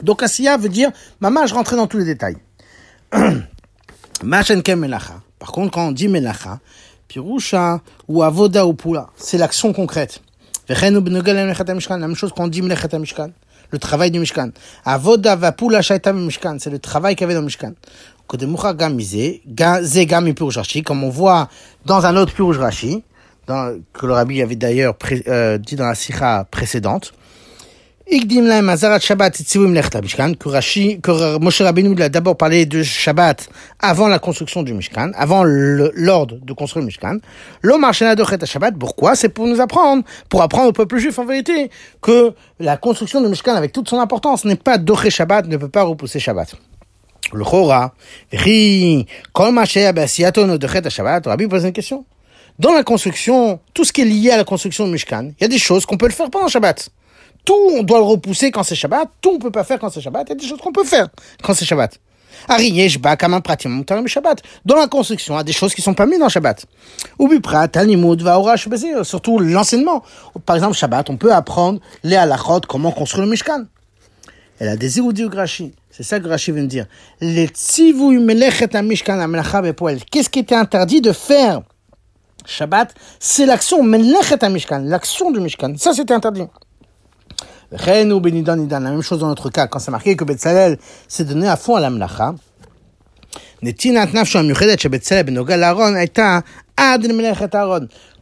Donc 0.02 0.22
Asiya 0.22 0.56
veut 0.56 0.68
dire, 0.68 0.90
maman, 1.20 1.46
je 1.46 1.54
rentrais 1.54 1.76
dans 1.76 1.86
tous 1.86 1.98
les 1.98 2.04
détails. 2.04 2.36
Par 5.40 5.52
contre, 5.52 5.70
quand 5.70 5.88
on 5.88 5.92
dit 5.92 6.08
melacha, 6.08 6.60
pirusha 7.08 7.80
ou 8.08 8.22
avoda 8.22 8.66
ou 8.66 8.74
pula, 8.74 9.08
c'est 9.16 9.38
l'action 9.38 9.72
concrète. 9.72 10.20
La 10.68 10.78
même 10.78 12.14
chose 12.14 12.32
quand 12.36 12.44
on 12.44 12.48
dit 12.48 12.62
mishkan, 12.62 13.30
le 13.70 13.78
travail 13.78 14.10
du 14.10 14.20
mishkan. 14.20 14.50
Avoda 14.84 15.36
va 15.36 15.52
pula 15.52 15.82
shaita 15.82 16.12
mishkan, 16.12 16.58
c'est 16.60 16.70
le 16.70 16.78
travail 16.78 17.16
qu'il 17.16 17.22
y 17.22 17.24
avait 17.24 17.34
dans 17.34 17.40
le 17.40 17.46
mishkan. 17.46 17.72
Comme 20.84 21.04
on 21.04 21.10
voit 21.10 21.48
dans 21.84 22.06
un 22.06 22.16
autre 22.16 22.32
pirush 22.32 22.58
que 23.92 24.06
le 24.06 24.12
rabbi 24.12 24.40
avait 24.42 24.54
d'ailleurs 24.54 24.94
euh, 25.26 25.58
dit 25.58 25.74
dans 25.74 25.86
la 25.86 25.96
sikha 25.96 26.46
précédente. 26.48 27.12
Ikdim 28.12 28.48
laim 28.48 28.68
azarat 28.68 28.98
Shabbat 28.98 29.38
Mishkan, 30.02 30.34
que 30.34 30.48
Rashi, 30.48 31.00
que 31.00 31.38
Moshe 31.38 31.60
Rabbeinu 31.60 31.94
a 32.02 32.08
d'abord 32.08 32.36
parlé 32.36 32.66
de 32.66 32.82
Shabbat 32.82 33.48
avant 33.78 34.08
la 34.08 34.18
construction 34.18 34.64
du 34.64 34.74
Mishkan, 34.74 35.12
avant 35.14 35.44
l'ordre 35.44 36.38
de 36.42 36.52
construire 36.52 36.80
le 36.80 36.86
Mishkan. 36.86 37.18
L'Omar 37.62 37.92
Dochet 38.16 38.44
Shabbat, 38.44 38.74
pourquoi? 38.76 39.14
C'est 39.14 39.28
pour 39.28 39.46
nous 39.46 39.60
apprendre, 39.60 40.02
pour 40.28 40.42
apprendre 40.42 40.70
au 40.70 40.72
peuple 40.72 40.98
juif 40.98 41.20
en 41.20 41.24
vérité, 41.24 41.70
que 42.02 42.32
la 42.58 42.76
construction 42.76 43.20
du 43.20 43.28
Mishkan 43.28 43.54
avec 43.54 43.70
toute 43.70 43.88
son 43.88 44.00
importance 44.00 44.44
n'est 44.44 44.56
pas 44.56 44.76
Doché 44.76 45.08
Shabbat, 45.08 45.46
ne 45.46 45.56
peut 45.56 45.68
pas 45.68 45.84
repousser 45.84 46.18
Shabbat. 46.18 46.56
Le 47.32 47.44
Chora, 47.44 47.94
Ri, 48.32 49.06
Kol 49.32 49.54
Basiato 49.54 50.58
Dochet 50.58 50.90
Shabbat, 50.90 51.28
Rabbi 51.28 51.46
pose 51.46 51.62
une 51.62 51.72
question. 51.72 52.04
Dans 52.58 52.72
la 52.72 52.82
construction, 52.82 53.60
tout 53.72 53.84
ce 53.84 53.92
qui 53.92 54.00
est 54.00 54.04
lié 54.04 54.32
à 54.32 54.36
la 54.36 54.44
construction 54.44 54.84
du 54.86 54.90
Mishkan, 54.90 55.30
il 55.38 55.42
y 55.42 55.44
a 55.44 55.48
des 55.48 55.58
choses 55.58 55.86
qu'on 55.86 55.96
peut 55.96 56.08
le 56.08 56.12
faire 56.12 56.28
pendant 56.28 56.48
Shabbat. 56.48 56.90
Tout, 57.44 57.54
on 57.78 57.82
doit 57.82 57.98
le 57.98 58.04
repousser 58.04 58.50
quand 58.50 58.62
c'est 58.62 58.74
Shabbat. 58.74 59.08
Tout, 59.20 59.32
on 59.34 59.38
peut 59.38 59.50
pas 59.50 59.64
faire 59.64 59.78
quand 59.78 59.90
c'est 59.90 60.00
Shabbat. 60.00 60.26
Il 60.28 60.30
y 60.30 60.32
a 60.32 60.36
des 60.36 60.46
choses 60.46 60.60
qu'on 60.60 60.72
peut 60.72 60.84
faire 60.84 61.08
quand 61.42 61.54
c'est 61.54 61.64
Shabbat. 61.64 61.98
Shabbat. 64.06 64.42
Dans 64.64 64.76
la 64.76 64.86
construction, 64.88 65.34
il 65.34 65.36
y 65.36 65.40
a 65.40 65.44
des 65.44 65.52
choses 65.52 65.74
qui 65.74 65.82
sont 65.82 65.94
pas 65.94 66.06
mises 66.06 66.18
dans 66.18 66.28
Shabbat. 66.28 66.64
Surtout 69.02 69.38
l'enseignement. 69.38 70.02
Par 70.46 70.56
exemple, 70.56 70.76
Shabbat, 70.76 71.10
on 71.10 71.16
peut 71.16 71.32
apprendre 71.32 71.80
les 72.02 72.16
halachot, 72.16 72.60
comment 72.68 72.92
construire 72.92 73.24
le 73.26 73.30
Mishkan. 73.30 73.66
Elle 74.58 74.68
a 74.68 74.76
des 74.76 75.00
Grashi. 75.28 75.74
C'est 75.90 76.02
ça 76.02 76.18
que 76.18 76.24
Grashi 76.24 76.52
vient 76.52 76.62
de 76.62 76.68
dire. 76.68 76.86
Qu'est-ce 80.10 80.30
qui 80.30 80.38
était 80.38 80.54
interdit 80.54 81.00
de 81.00 81.12
faire 81.12 81.62
Shabbat? 82.46 82.94
C'est 83.18 83.46
l'action, 83.46 83.82
l'action 83.84 85.30
du 85.30 85.40
Mishkan. 85.40 85.74
Ça, 85.78 85.92
c'était 85.92 86.14
interdit. 86.14 86.44
La 87.72 88.80
même 88.80 89.02
chose 89.02 89.20
dans 89.20 89.28
notre 89.28 89.48
cas, 89.48 89.68
quand 89.68 89.78
c'est 89.78 89.92
marqué 89.92 90.16
que 90.16 90.24
Betzalel 90.24 90.76
s'est 91.06 91.24
donné 91.24 91.48
à 91.48 91.56
fond 91.56 91.76
à 91.76 91.80
la 91.80 91.90
mlacha. 91.90 92.34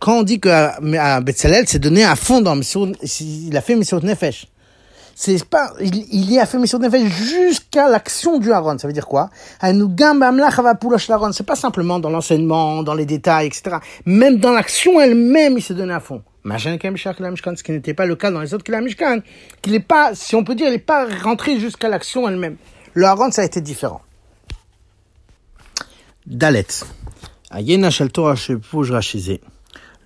Quand 0.01 0.19
on 0.19 0.23
dit 0.23 0.41
que 0.41 1.21
Betzalel 1.21 1.67
s'est 1.67 1.79
donné 1.79 2.05
à 2.05 2.15
fond 2.15 2.43
dans 2.43 2.61
il 2.61 3.57
a 3.57 3.61
fait 3.63 3.75
Messiot 3.75 4.01
Nefesh. 4.01 4.49
C'est 5.15 5.43
pas, 5.45 5.73
il, 5.81 5.97
il 6.13 6.31
y 6.31 6.39
a 6.39 6.45
fait 6.47 6.59
Messiot 6.59 6.79
Nefesh 6.79 7.11
jusqu'à 7.11 7.89
l'action 7.89 8.39
du 8.39 8.53
Aaron. 8.53 8.77
Ça 8.79 8.87
veut 8.87 8.93
dire 8.93 9.07
quoi? 9.07 9.31
C'est 9.63 11.47
pas 11.47 11.57
simplement 11.57 11.99
dans 11.99 12.11
l'enseignement, 12.11 12.83
dans 12.83 12.95
les 12.95 13.07
détails, 13.07 13.47
etc. 13.47 13.79
Même 14.05 14.37
dans 14.37 14.53
l'action 14.53 15.01
elle-même, 15.01 15.57
il 15.57 15.63
s'est 15.63 15.75
donné 15.75 15.95
à 15.95 16.01
fond 16.01 16.23
ce 17.57 17.63
qui 17.63 17.73
n'était 17.73 17.95
pas 17.95 18.07
le 18.07 18.17
cas 18.17 18.31
dans 18.31 18.41
les 18.41 18.55
autres 18.55 18.65
Mishkan, 18.81 19.21
qu'il 19.63 19.73
n'est 19.73 19.81
pas, 19.81 20.15
si 20.15 20.35
on 20.35 20.45
peut 20.45 20.55
dire, 20.55 20.69
il 20.69 20.73
n'est 20.73 20.79
pas 20.79 21.07
rentré 21.23 21.59
jusqu'à 21.59 21.89
l'action 21.89 22.29
elle-même. 22.29 22.57
Le 22.95 23.05
Haron, 23.05 23.31
ça 23.31 23.43
a 23.43 23.45
été 23.45 23.61
différent. 23.61 24.03
Dalet. 26.27 26.67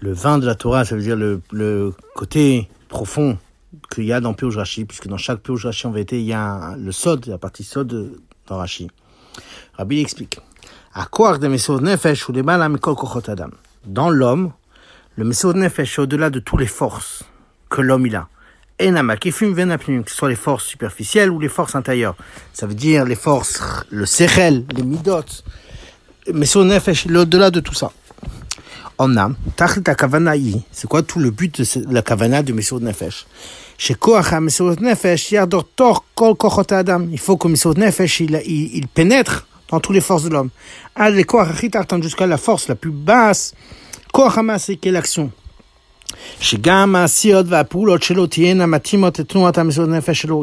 Le 0.01 0.13
vin 0.13 0.39
de 0.39 0.47
la 0.47 0.55
Torah, 0.55 0.85
ça 0.85 0.97
veut 0.97 1.03
dire 1.03 1.17
le, 1.17 1.41
le 1.53 1.95
côté 2.15 2.69
profond 2.89 3.39
qu'il 3.93 4.05
y 4.05 4.13
a 4.13 4.21
dans 4.21 4.35
Piouj 4.35 4.57
Rashi, 4.57 4.85
puisque 4.85 5.09
dans 5.09 5.17
chaque 5.17 5.41
Piouj 5.41 5.67
Rashi, 5.67 5.87
en 5.87 5.91
vérité, 5.91 6.21
il 6.21 6.27
y 6.27 6.33
a 6.33 6.75
le 6.79 6.93
sod, 6.93 7.27
la 7.27 7.39
partie 7.39 7.65
sod 7.65 8.19
dans 8.47 8.57
Rashi. 8.57 8.89
Rabbi 9.75 10.01
explique. 10.01 10.39
Dans 13.87 14.11
l'homme, 14.11 14.53
le 15.17 15.25
Messiot 15.25 15.53
Nefesh 15.53 15.99
est 15.99 16.03
au-delà 16.03 16.31
de 16.31 16.39
toutes 16.39 16.61
les 16.61 16.67
forces 16.67 17.25
que 17.69 17.83
l'homme 17.83 18.07
il 18.07 18.17
a. 18.17 18.29
Enama, 18.81 19.17
que 19.17 19.31
ce 19.31 20.03
soit 20.07 20.29
les 20.31 20.37
forces 20.37 20.65
superficielles 20.65 21.31
ou 21.31 21.39
les 21.39 21.49
forces 21.49 21.75
intérieures. 21.75 22.17
Ça 22.53 22.67
veut 22.67 22.75
dire 22.75 23.05
les 23.05 23.15
forces, 23.15 23.63
le 23.91 24.07
Sechel, 24.07 24.65
les 24.75 24.83
Midot. 24.83 25.25
Messiot 26.33 26.65
Nefesh, 26.65 27.07
au-delà 27.07 27.51
de 27.51 27.61
tout 27.61 27.75
ça. 27.75 27.93
Omnam, 28.99 29.37
Tachlit 29.57 29.83
Kavanaï, 29.83 30.63
c'est 30.71 30.87
quoi 30.89 31.03
tout 31.03 31.19
le 31.19 31.31
but 31.31 31.61
de 31.61 31.93
la 31.95 32.03
Kavana 32.03 32.43
du 32.43 32.53
Messiot 32.53 32.81
Nefesh? 32.81 33.27
Il 33.89 33.97
faut 33.97 34.17
que 34.17 34.39
Messiot 34.39 34.75
Nefesh, 37.75 38.21
il, 38.21 38.43
il, 38.47 38.77
il 38.77 38.89
pénètre 38.89 39.47
dans 39.69 39.81
toutes 39.81 39.95
les 39.95 40.01
forces 40.01 40.25
de 40.25 40.31
l'homme. 40.31 40.51
Jusqu'à 42.03 42.27
la 42.27 42.37
force 42.37 42.69
la 42.69 42.75
plus 42.75 42.91
basse 42.91 43.55
c'est 44.59 44.77
quelle 44.77 44.97
action 44.97 45.31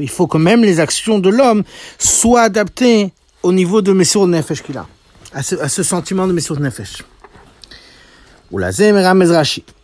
il 0.01 0.09
faut 0.09 0.27
que 0.27 0.37
même 0.37 0.63
les 0.63 0.79
actions 0.79 1.19
de 1.19 1.29
l'homme 1.29 1.63
soient 1.97 2.41
adaptées 2.41 3.13
au 3.43 3.51
niveau 3.51 3.81
de 3.81 3.93
Messur 3.93 4.27
Nefesh 4.27 4.63
qu'il 4.63 4.77
a, 4.77 4.87
à 5.33 5.43
ce, 5.43 5.83
sentiment 5.83 6.27
de 6.27 6.33
Nefesh. 6.59 7.03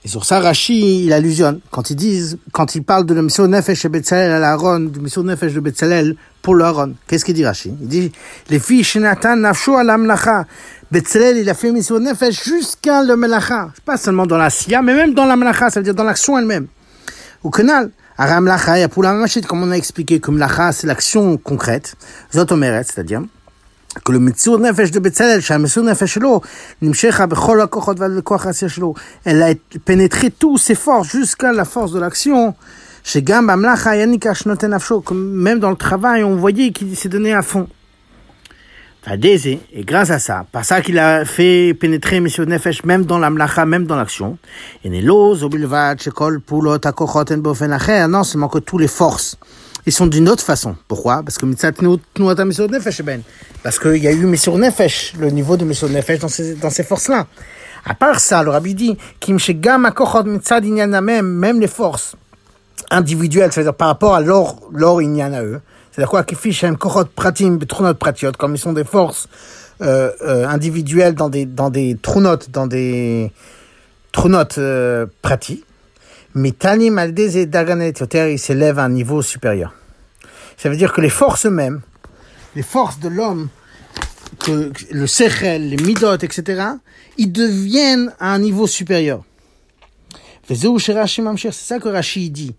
Et 0.04 0.08
sur 0.08 0.26
ça, 0.26 0.40
Rashi, 0.40 1.06
il 1.06 1.14
allusionne. 1.14 1.60
Quand 1.70 1.92
ils 1.92 1.96
disent, 1.96 2.40
de 3.06 3.14
Nefesh 3.46 3.86
Betzalel 3.90 4.32
à 4.32 4.40
Nefesh 5.24 5.54
de 5.54 5.60
Betzalel 5.60 6.16
pour 6.42 6.56
l'Aaron, 6.56 6.94
qu'est-ce 7.08 7.24
qu'il 7.24 7.36
dit 7.36 7.46
Rashi? 7.46 7.74
Il 7.80 7.88
dit, 7.88 8.12
les 8.50 8.60
filles 8.60 8.84
Betzalel, 10.92 11.38
il 11.38 11.50
a 11.50 11.56
fait 11.56 11.72
Missou 11.72 11.98
Nefesh 11.98 12.44
jusqu'à 12.44 13.04
le 13.04 13.18
Melacha. 13.18 13.72
Pas 13.86 13.98
seulement 13.98 14.28
dans 14.28 14.38
la 14.38 14.52
Sia, 14.52 14.84
mais 14.84 14.94
même 14.94 15.16
dans 15.16 15.26
la 15.26 15.36
Melacha, 15.36 15.72
ça 15.72 15.80
veut 15.80 15.84
dire 15.84 15.96
dans 15.96 16.04
l'action 16.04 16.38
elle-même. 16.38 16.68
Au 17.44 17.50
canal, 17.50 17.90
Aram 18.20 18.46
Lacha, 18.46 18.78
Yapoula 18.78 19.14
Rachid, 19.14 19.48
comme 19.48 19.64
on 19.64 19.72
a 19.72 19.76
expliqué, 19.76 20.20
comme 20.20 20.38
Lacha, 20.38 20.72
c'est 20.72 20.86
l'action 20.86 21.38
concrète. 21.38 21.96
Zotomeret, 22.32 22.84
c'est-à-dire 22.84 23.24
que 24.04 24.12
le 24.12 24.20
Mitsur 24.20 24.60
Nefesh 24.60 24.92
de 24.92 25.00
Betzalel, 25.00 25.42
Shamessur 25.42 25.82
Nefesh 25.82 26.18
lo, 26.18 26.44
Nimshecha 26.84 27.26
Bechol 27.26 27.62
Akochot 27.62 27.96
elle 29.26 29.42
a 29.42 29.54
pénétré 29.86 30.30
tous 30.30 30.60
ses 30.60 30.76
forces 30.76 31.10
jusqu'à 31.10 31.52
la 31.52 31.66
force 31.66 31.94
de 31.94 32.00
l'action. 32.00 32.54
Chez 33.04 33.24
Gamba 33.24 33.56
Mlacha, 33.56 33.98
Yannick 33.98 34.28
Ashnoten 34.28 34.72
Afsho, 34.72 35.04
même 35.14 35.58
dans 35.60 35.72
le 35.72 35.78
travail, 35.78 36.24
on 36.24 36.36
voyait 36.36 36.72
qu'il 36.72 36.96
s'est 36.96 37.10
donné 37.10 37.34
à 37.34 37.42
fond 37.42 37.68
et 39.08 39.84
grâce 39.84 40.10
à 40.10 40.18
ça, 40.18 40.46
par 40.52 40.66
ça 40.66 40.82
qu'il 40.82 40.98
a 40.98 41.26
fait 41.26 41.76
pénétrer 41.80 42.18
M. 42.18 42.28
Nefesh, 42.48 42.84
même 42.86 43.06
dans 43.06 43.20
la 43.20 43.30
mlacha, 43.30 43.66
même 43.66 43.86
dans 43.86 43.96
l'action, 43.96 44.38
et 44.84 44.90
Acher, 47.72 48.08
non 48.08 48.24
seulement 48.24 48.48
que 48.48 48.60
tous 48.60 48.80
les 48.80 48.88
forces, 48.88 49.38
ils 49.86 49.94
sont 49.94 50.08
d'une 50.08 50.28
autre 50.28 50.44
façon. 50.44 50.76
Pourquoi? 50.88 51.22
Parce 51.22 51.38
que. 51.38 51.46
Nefesh, 51.46 53.04
ben. 53.04 53.22
Parce 53.62 53.78
qu'il 53.78 53.98
y 53.98 54.08
a 54.08 54.12
eu 54.12 54.24
M. 54.24 54.36
Nefesh, 54.58 55.14
le 55.20 55.30
niveau 55.30 55.56
de 55.56 55.64
M. 55.64 55.70
Nefesh 55.70 56.20
dans 56.20 56.70
ces, 56.72 56.84
forces-là. 56.84 57.28
À 57.86 57.94
part 57.94 58.20
ça, 58.20 58.42
le 58.42 58.50
rabbi 58.50 58.74
dit, 58.74 58.98
même, 61.02 61.62
les 61.62 61.68
forces 61.68 62.16
individuelles, 62.90 63.52
c'est-à-dire 63.52 63.76
par 63.76 63.90
rapport 63.90 64.16
à 64.16 64.22
leur, 64.22 64.56
leur 64.74 65.00
Inyan 65.00 65.34
à 65.34 65.44
eux, 65.44 65.62
c'est-à-dire 65.96 66.10
quoi 66.10 66.24
Qui 66.26 66.36
fiche 66.36 66.66
kohot 66.78 67.06
pratim 67.06 67.58
trunot 67.58 67.94
pratiot, 67.94 68.34
comme 68.38 68.56
ils 68.56 68.60
sont 68.60 68.74
des 68.74 68.84
forces 68.84 69.30
euh, 69.82 70.12
euh, 70.24 70.46
individuelles 70.46 71.16
dans 71.16 71.30
des 71.30 71.46
dans 71.46 71.70
des 71.70 71.96
trunotes, 72.02 72.52
dans 72.52 72.68
des 72.68 73.32
trunotes 74.12 74.58
euh, 74.58 75.06
prati. 75.22 75.64
Mais 76.34 76.52
tanim 76.52 76.98
al 76.98 77.18
et 77.18 77.46
daganet 77.46 77.94
yoter, 77.98 78.34
ils 78.34 78.40
s'élèvent 78.40 78.78
à 78.78 78.84
un 78.84 78.90
niveau 78.90 79.22
supérieur. 79.22 79.74
Ça 80.58 80.68
veut 80.68 80.76
dire 80.76 80.92
que 80.92 81.00
les 81.00 81.10
forces 81.10 81.46
mêmes, 81.46 81.80
les 82.58 82.64
forces 82.64 83.00
de 83.00 83.08
l'homme, 83.08 83.48
que 84.40 84.74
le 84.92 85.08
sechel, 85.08 85.70
les 85.70 85.78
midot, 85.78 86.18
etc., 86.18 86.72
ils 87.18 87.32
deviennent 87.32 88.12
à 88.20 88.34
un 88.34 88.40
niveau 88.40 88.68
supérieur. 88.68 89.24
C'est 90.46 90.56
ça 90.56 91.80
que 91.80 91.88
Rashi 91.88 92.30
dit 92.30 92.54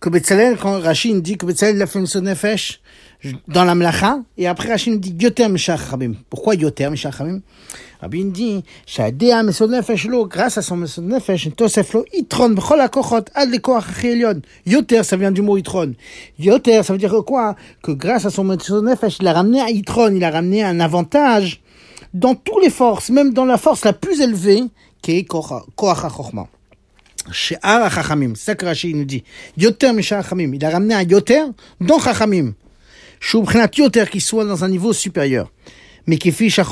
que 0.00 0.08
Betzalel, 0.08 0.56
quand 0.56 0.80
Rachid 0.80 1.20
dit 1.22 1.36
que 1.36 1.46
Betzalel 1.46 1.78
l'a 1.78 1.86
fait 1.86 1.98
une 1.98 2.06
dans 3.48 3.64
la 3.64 3.74
mlacha, 3.74 4.18
et 4.36 4.46
après 4.46 4.68
Rachid 4.68 5.00
dit 5.00 5.16
Yotem 5.18 5.56
Shachabim. 5.56 6.14
Pourquoi 6.28 6.54
Yotem 6.54 6.94
Shachabim 6.96 7.40
dit 8.08 8.62
grâce 10.28 10.58
à 10.58 10.62
son 10.62 10.84
itron, 12.12 12.54
Yoter, 14.66 15.02
ça 15.02 15.16
vient 15.16 15.32
du 15.32 15.42
mot 15.42 15.56
itron. 15.56 15.94
Yoter, 16.38 16.82
ça 16.82 16.92
veut 16.92 16.98
dire 16.98 17.14
quoi? 17.26 17.56
Que 17.82 17.92
grâce 17.92 18.26
à 18.26 18.30
son 18.30 18.44
nefesh, 18.44 19.18
il 19.20 19.26
a 19.26 19.32
ramené 19.32 19.60
à 19.60 19.70
il 19.70 20.24
a 20.24 20.30
ramené 20.30 20.62
un 20.62 20.80
avantage 20.80 21.62
dans 22.12 22.34
toutes 22.34 22.62
les 22.62 22.70
forces, 22.70 23.10
même 23.10 23.32
dans 23.32 23.44
la 23.44 23.58
force 23.58 23.84
la 23.84 23.92
plus 23.92 24.20
élevée, 24.20 24.62
qui 25.02 25.12
est 25.12 25.26
ha 27.26 27.32
She'ar 27.32 27.92
Chachamim, 27.92 28.34
c'est 28.34 28.44
ça 28.44 28.54
que 28.54 28.64
Rashi 28.64 28.94
nous 28.94 29.04
dit. 29.04 29.24
Yoter 29.56 29.92
Mishar 29.92 30.22
Chachamim. 30.22 30.52
Il 30.54 30.64
a 30.64 30.70
ramené 30.70 30.94
un 30.94 31.02
Yoter 31.02 31.42
dans 31.80 31.98
Chachamim. 31.98 32.54
Shubchinat 33.20 33.70
Yoter 33.76 34.04
qui 34.10 34.20
soit 34.20 34.44
dans 34.44 34.64
un 34.64 34.68
niveau 34.68 34.92
supérieur. 34.92 35.50
Mais 36.06 36.18
qui 36.18 36.30
fiche 36.30 36.58
à 36.58 36.64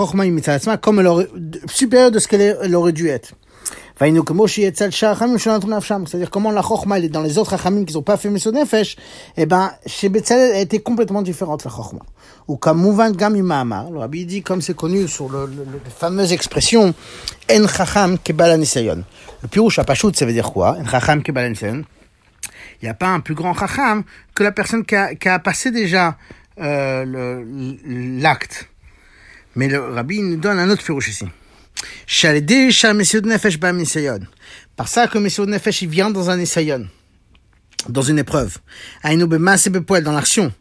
comme 0.80 1.00
elle 1.00 1.06
aurait, 1.06 1.28
supérieur 1.66 2.10
de 2.10 2.18
ce 2.18 2.28
qu'elle 2.28 2.74
aurait 2.74 2.92
dû 2.92 3.08
être. 3.08 3.34
C'est-à-dire 3.96 4.24
comment 6.30 6.50
la 6.50 6.62
Chochma 6.62 6.98
est 6.98 7.08
dans 7.08 7.22
les 7.22 7.38
autres 7.38 7.50
Chachamim 7.50 7.84
qui 7.84 7.94
n'ont 7.94 8.02
pas 8.02 8.16
fait 8.16 8.28
Meso 8.28 8.50
Nefesh, 8.50 8.96
eh 9.36 9.46
ben, 9.46 9.70
chez 9.86 10.08
Betzalel, 10.08 10.50
elle 10.54 10.62
était 10.62 10.80
complètement 10.80 11.22
différente, 11.22 11.64
la 11.64 11.70
Chochma. 11.70 12.00
Ou 12.48 12.56
comme 12.56 12.78
Mouvan 12.78 13.12
Gam 13.12 13.34
le 13.34 13.98
Rabbi 13.98 14.26
dit, 14.26 14.42
comme 14.42 14.60
c'est 14.60 14.74
connu 14.74 15.06
sur 15.06 15.28
le, 15.28 15.46
le, 15.46 15.64
la 15.84 15.90
fameuse 15.90 16.32
expression, 16.32 16.92
En 17.50 17.68
Chacham 17.68 18.18
Kebal 18.18 18.58
Nisayon. 18.58 19.04
Le 19.42 19.48
Pirouche 19.48 19.78
Apashut, 19.78 20.12
ça 20.14 20.26
veut 20.26 20.32
dire 20.32 20.50
quoi? 20.50 20.76
En 20.78 20.84
Chacham 20.86 21.22
Kebal 21.22 21.50
Nisayon. 21.50 21.84
Il 22.82 22.86
n'y 22.86 22.88
a 22.88 22.94
pas 22.94 23.08
un 23.08 23.20
plus 23.20 23.34
grand 23.34 23.54
Chacham 23.54 24.02
que 24.34 24.42
la 24.42 24.50
personne 24.50 24.84
qui 24.84 24.96
a, 24.96 25.14
qui 25.14 25.28
a 25.28 25.38
passé 25.38 25.70
déjà 25.70 26.16
euh, 26.60 27.44
l'acte. 28.20 28.68
Mais 29.54 29.68
le 29.68 29.80
Rabbi 29.80 30.20
nous 30.20 30.36
donne 30.36 30.58
un 30.58 30.68
autre 30.68 30.82
Pirouche 30.82 31.08
ici. 31.08 31.26
Par 34.76 34.88
ça 34.88 35.08
que 35.08 35.18
Messieurs 35.18 35.46
de 35.46 35.50
Nefesh, 35.50 35.82
il 35.82 35.88
vient 35.88 36.10
dans 36.10 36.30
un 36.30 36.38
essayon, 36.38 36.88
dans 37.88 38.02
une 38.02 38.18
épreuve. 38.18 38.58
dans 39.02 40.12
l'action. 40.12 40.52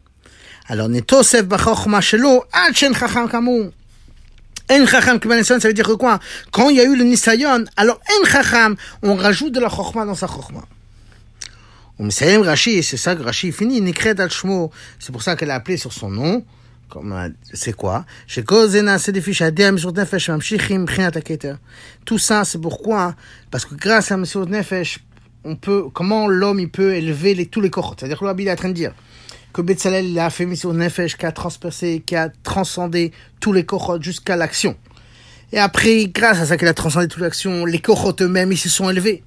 Alors, 0.66 0.88
Netosef 0.88 1.44
Bachorma 1.44 2.00
Shelo, 2.00 2.44
Achen 2.52 2.94
Chacham 2.94 3.28
Kamou. 3.28 3.70
En 4.70 4.86
Chacham 4.86 5.20
Kibaneson, 5.20 5.60
ça 5.60 5.68
veut 5.68 5.74
dire 5.74 5.86
quoi? 5.98 6.18
Quand 6.50 6.70
il 6.70 6.76
y 6.76 6.80
a 6.80 6.84
eu 6.84 6.96
le 6.96 7.04
Nisayon, 7.04 7.64
alors 7.76 8.00
En 8.08 8.24
Chacham, 8.24 8.76
on 9.02 9.14
rajoute 9.14 9.52
de 9.52 9.60
la 9.60 9.68
Chorma 9.68 10.06
dans 10.06 10.14
sa 10.14 10.26
Chorma. 10.26 10.64
On 11.98 12.08
Rashi, 12.42 12.82
c'est 12.82 12.96
ça 12.96 13.14
que 13.14 13.22
Rashi 13.22 13.52
finit, 13.52 13.80
Nikred 13.80 14.18
al 14.20 14.30
C'est 14.98 15.12
pour 15.12 15.22
ça 15.22 15.36
qu'elle 15.36 15.50
a 15.50 15.56
appelé 15.56 15.76
sur 15.76 15.92
son 15.92 16.10
nom 16.10 16.44
c'est 17.52 17.72
quoi 17.74 18.04
Tout 22.04 22.18
ça, 22.18 22.44
c'est 22.44 22.60
pourquoi 22.60 23.14
Parce 23.50 23.64
que 23.64 23.74
grâce 23.74 24.12
à 24.12 24.16
Messieurs 24.16 24.44
Nefesh, 24.44 25.00
on 25.44 25.56
peut, 25.56 25.84
comment 25.92 26.28
l'homme 26.28 26.60
il 26.60 26.70
peut 26.70 26.94
élever 26.94 27.34
les, 27.34 27.46
tous 27.46 27.60
les 27.60 27.70
corps 27.70 27.96
C'est-à-dire 27.98 28.18
que 28.18 28.24
l'Abid 28.24 28.48
est 28.48 28.52
en 28.52 28.56
train 28.56 28.68
de 28.68 28.74
dire 28.74 28.92
que 29.52 29.62
Betzalel 29.62 30.18
a 30.18 30.30
fait 30.30 30.46
Messieurs 30.46 30.72
Nefesh 30.72 31.16
qui 31.16 31.26
a 31.26 31.32
transpercé, 31.32 32.02
qui 32.04 32.16
a 32.16 32.28
transcendé 32.42 33.12
tous 33.40 33.52
les 33.52 33.64
corps 33.64 34.02
jusqu'à 34.02 34.36
l'action. 34.36 34.76
Et 35.52 35.58
après, 35.58 36.06
grâce 36.06 36.40
à 36.40 36.46
ça 36.46 36.56
qu'il 36.56 36.66
a 36.66 36.74
transcendé 36.74 37.06
toute 37.06 37.22
l'action, 37.22 37.64
les 37.64 37.78
corps 37.78 38.14
eux-mêmes, 38.20 38.50
ils 38.50 38.58
se 38.58 38.68
sont 38.68 38.90
élevés. 38.90 39.22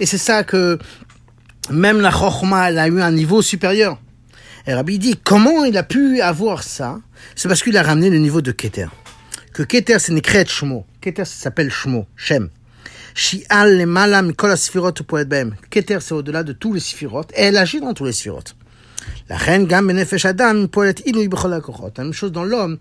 Et 0.00 0.06
c'est 0.06 0.18
ça 0.18 0.42
que 0.42 0.78
même 1.70 2.00
la 2.00 2.10
Chochma, 2.10 2.70
elle 2.70 2.78
a 2.78 2.88
eu 2.88 3.00
un 3.00 3.12
niveau 3.12 3.42
supérieur. 3.42 3.98
Et 4.68 4.74
Rabbi 4.74 4.98
dit, 4.98 5.18
comment 5.24 5.64
il 5.64 5.78
a 5.78 5.82
pu 5.82 6.20
avoir 6.20 6.62
ça? 6.62 7.00
C'est 7.34 7.48
parce 7.48 7.62
qu'il 7.62 7.74
a 7.78 7.82
ramené 7.82 8.10
le 8.10 8.18
niveau 8.18 8.42
de 8.42 8.52
Keter. 8.52 8.88
Que 9.54 9.62
Keter, 9.62 9.98
c'est 9.98 10.12
Nekret 10.12 10.44
Shmo. 10.44 10.84
Keter, 11.00 11.24
ça 11.24 11.44
s'appelle 11.44 11.70
Shmo, 11.70 12.04
Shem. 12.16 12.50
Shi'al 13.14 13.78
le 13.78 13.86
malam 13.86 14.26
mikol 14.26 14.54
sfirot 14.58 14.92
poet 15.06 15.24
bem. 15.24 15.56
Keter, 15.70 16.00
c'est 16.02 16.12
au-delà 16.12 16.42
de 16.42 16.52
tous 16.52 16.74
les 16.74 16.80
sphirot. 16.80 17.22
Et 17.34 17.44
elle 17.44 17.56
agit 17.56 17.80
dans 17.80 17.94
tous 17.94 18.04
les 18.04 18.12
sphirot. 18.12 18.44
La 19.30 19.38
reine 19.38 19.64
gam 19.64 19.86
benefesh 19.86 20.26
adam 20.26 20.66
poet 20.66 20.96
akochot. 21.02 21.92
La 21.96 22.04
même 22.04 22.12
chose 22.12 22.30
dans 22.30 22.44
l'homme. 22.44 22.76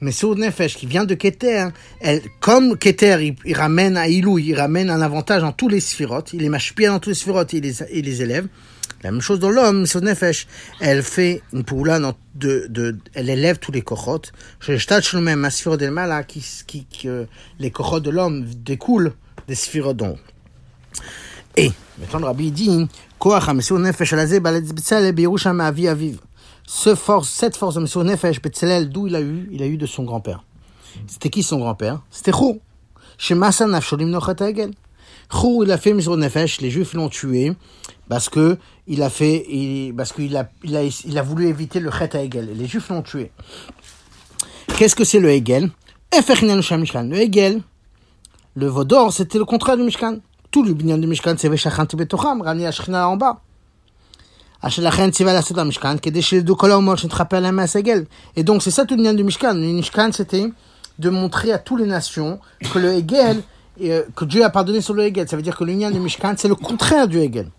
Mais 0.00 0.10
sur 0.10 0.34
nefesh 0.34 0.74
qui 0.74 0.86
vient 0.86 1.04
de 1.04 1.14
Keter, 1.14 1.68
elle, 2.00 2.20
comme 2.40 2.76
Keter, 2.76 3.36
il, 3.44 3.54
ramène 3.54 3.96
à 3.96 4.08
il 4.08 4.54
ramène 4.56 4.90
un 4.90 5.00
avantage 5.00 5.44
en 5.44 5.52
tous 5.52 5.68
les 5.68 5.78
sphirot. 5.78 6.24
Il 6.32 6.42
est 6.42 6.48
machpia 6.48 6.88
dans 6.90 6.98
tous 6.98 7.10
les 7.10 7.14
sphirot, 7.14 7.44
il 7.52 7.62
les, 7.62 7.76
il 7.92 8.04
les 8.06 8.22
élève. 8.22 8.48
La 9.02 9.12
même 9.12 9.20
chose 9.20 9.38
dans 9.38 9.50
l'homme, 9.50 9.86
son 9.86 10.00
nefesh, 10.00 10.48
elle 10.80 11.04
fait 11.04 11.42
une 11.52 11.62
poula 11.62 12.00
de, 12.34 12.66
de, 12.68 12.98
elle 13.14 13.30
élève 13.30 13.58
tous 13.58 13.70
les 13.70 13.82
kochot. 13.82 14.22
Je 14.60 15.18
même, 15.18 15.38
ma 15.40 15.50
sphère 15.50 15.78
del 15.78 15.92
mal, 15.92 16.26
qui, 16.26 16.44
qui, 16.66 16.84
que 16.84 17.26
les 17.60 17.70
kochot 17.70 18.00
de 18.00 18.10
l'homme 18.10 18.44
découlent 18.44 19.12
des 19.46 19.54
sphères 19.54 19.94
d'on. 19.94 20.18
Et, 21.56 21.70
maintenant 21.98 22.20
le 22.20 22.24
rabbi 22.26 22.50
dit, 22.50 22.88
koach 23.18 23.48
ha-mesur 23.48 23.78
nefesh 23.78 24.12
alazé 24.12 24.40
baletz 24.40 24.72
betzalel 24.72 25.12
biyerushalem 25.12 25.60
avi 25.60 25.88
aviv. 25.88 26.18
Ce 26.66 26.94
force, 26.94 27.28
cette 27.28 27.56
force 27.56 27.76
de 27.76 27.80
mesur 27.80 28.02
nefesh 28.04 28.42
betzalel, 28.42 28.88
d'où 28.88 29.06
il 29.06 29.14
a 29.14 29.20
eu? 29.20 29.48
Il 29.52 29.62
a 29.62 29.66
eu 29.66 29.76
de 29.76 29.86
son 29.86 30.04
grand-père. 30.04 30.44
C'était 31.06 31.30
qui 31.30 31.42
son 31.42 31.58
grand-père? 31.58 32.00
C'était 32.10 32.32
Chou. 32.32 32.60
Chez 33.16 33.34
Massa 33.34 33.66
Nafsholim 33.66 34.10
Nochat. 34.10 34.36
Chou, 35.30 35.62
il 35.64 35.70
a 35.70 35.78
fait 35.78 35.92
Misro 35.92 36.16
Nefesh, 36.16 36.60
les 36.60 36.70
Juifs 36.70 36.94
l'ont 36.94 37.08
tué 37.08 37.52
parce 38.08 38.28
que 38.28 38.56
il 38.86 39.02
a 39.02 39.10
fait, 39.10 39.44
il, 39.50 39.94
parce 39.94 40.12
qu'il 40.12 40.34
a, 40.36 40.48
il 40.64 40.76
a, 40.76 40.82
il 40.82 41.18
a 41.18 41.22
voulu 41.22 41.46
éviter 41.46 41.80
le 41.80 41.90
Chet 41.90 42.16
à 42.16 42.22
Hegel. 42.22 42.50
Les 42.54 42.66
Juifs 42.66 42.88
l'ont 42.88 43.02
tué. 43.02 43.30
Qu'est-ce 44.78 44.96
que 44.96 45.04
c'est 45.04 45.20
le 45.20 45.30
Hegel? 45.30 45.70
Le 46.10 47.16
Hegel, 47.16 47.60
le 48.54 48.66
Vaudor, 48.66 49.12
c'était 49.12 49.38
le 49.38 49.44
contrat 49.44 49.76
du 49.76 49.82
Mishkan. 49.82 50.18
Tout 50.50 50.62
le 50.62 50.72
binyan 50.72 50.96
du 50.96 51.06
Mishkan, 51.06 51.34
c'est 51.36 51.50
Veshachanti 51.50 51.96
Betocham, 51.96 52.40
ramener 52.40 52.66
Ashkina 52.66 53.06
en 53.08 53.18
bas. 53.18 53.42
Et 58.36 58.42
donc 58.42 58.62
c'est 58.62 58.70
ça 58.70 58.84
tout 58.86 58.96
le 58.96 59.02
lien 59.02 59.14
du 59.14 59.22
Mishkan. 59.22 59.54
Le 59.54 59.72
Mishkan 59.72 60.10
c'était 60.12 60.50
de 60.98 61.10
montrer 61.10 61.52
à 61.52 61.58
toutes 61.58 61.80
les 61.80 61.86
nations 61.86 62.40
que 62.72 62.78
le 62.78 62.94
Hegel 62.94 63.42
euh, 63.80 64.04
que 64.14 64.24
Dieu 64.24 64.44
a 64.44 64.50
pardonné 64.50 64.80
sur 64.80 64.94
le 64.94 65.04
Hegel. 65.04 65.28
Ça 65.28 65.36
veut 65.36 65.42
dire 65.42 65.56
que 65.56 65.64
l'union 65.64 65.90
du 65.90 66.00
Mishkan, 66.00 66.34
c'est 66.36 66.48
le 66.48 66.54
contraire 66.54 67.06
du 67.06 67.18
Hegel. 67.18 67.50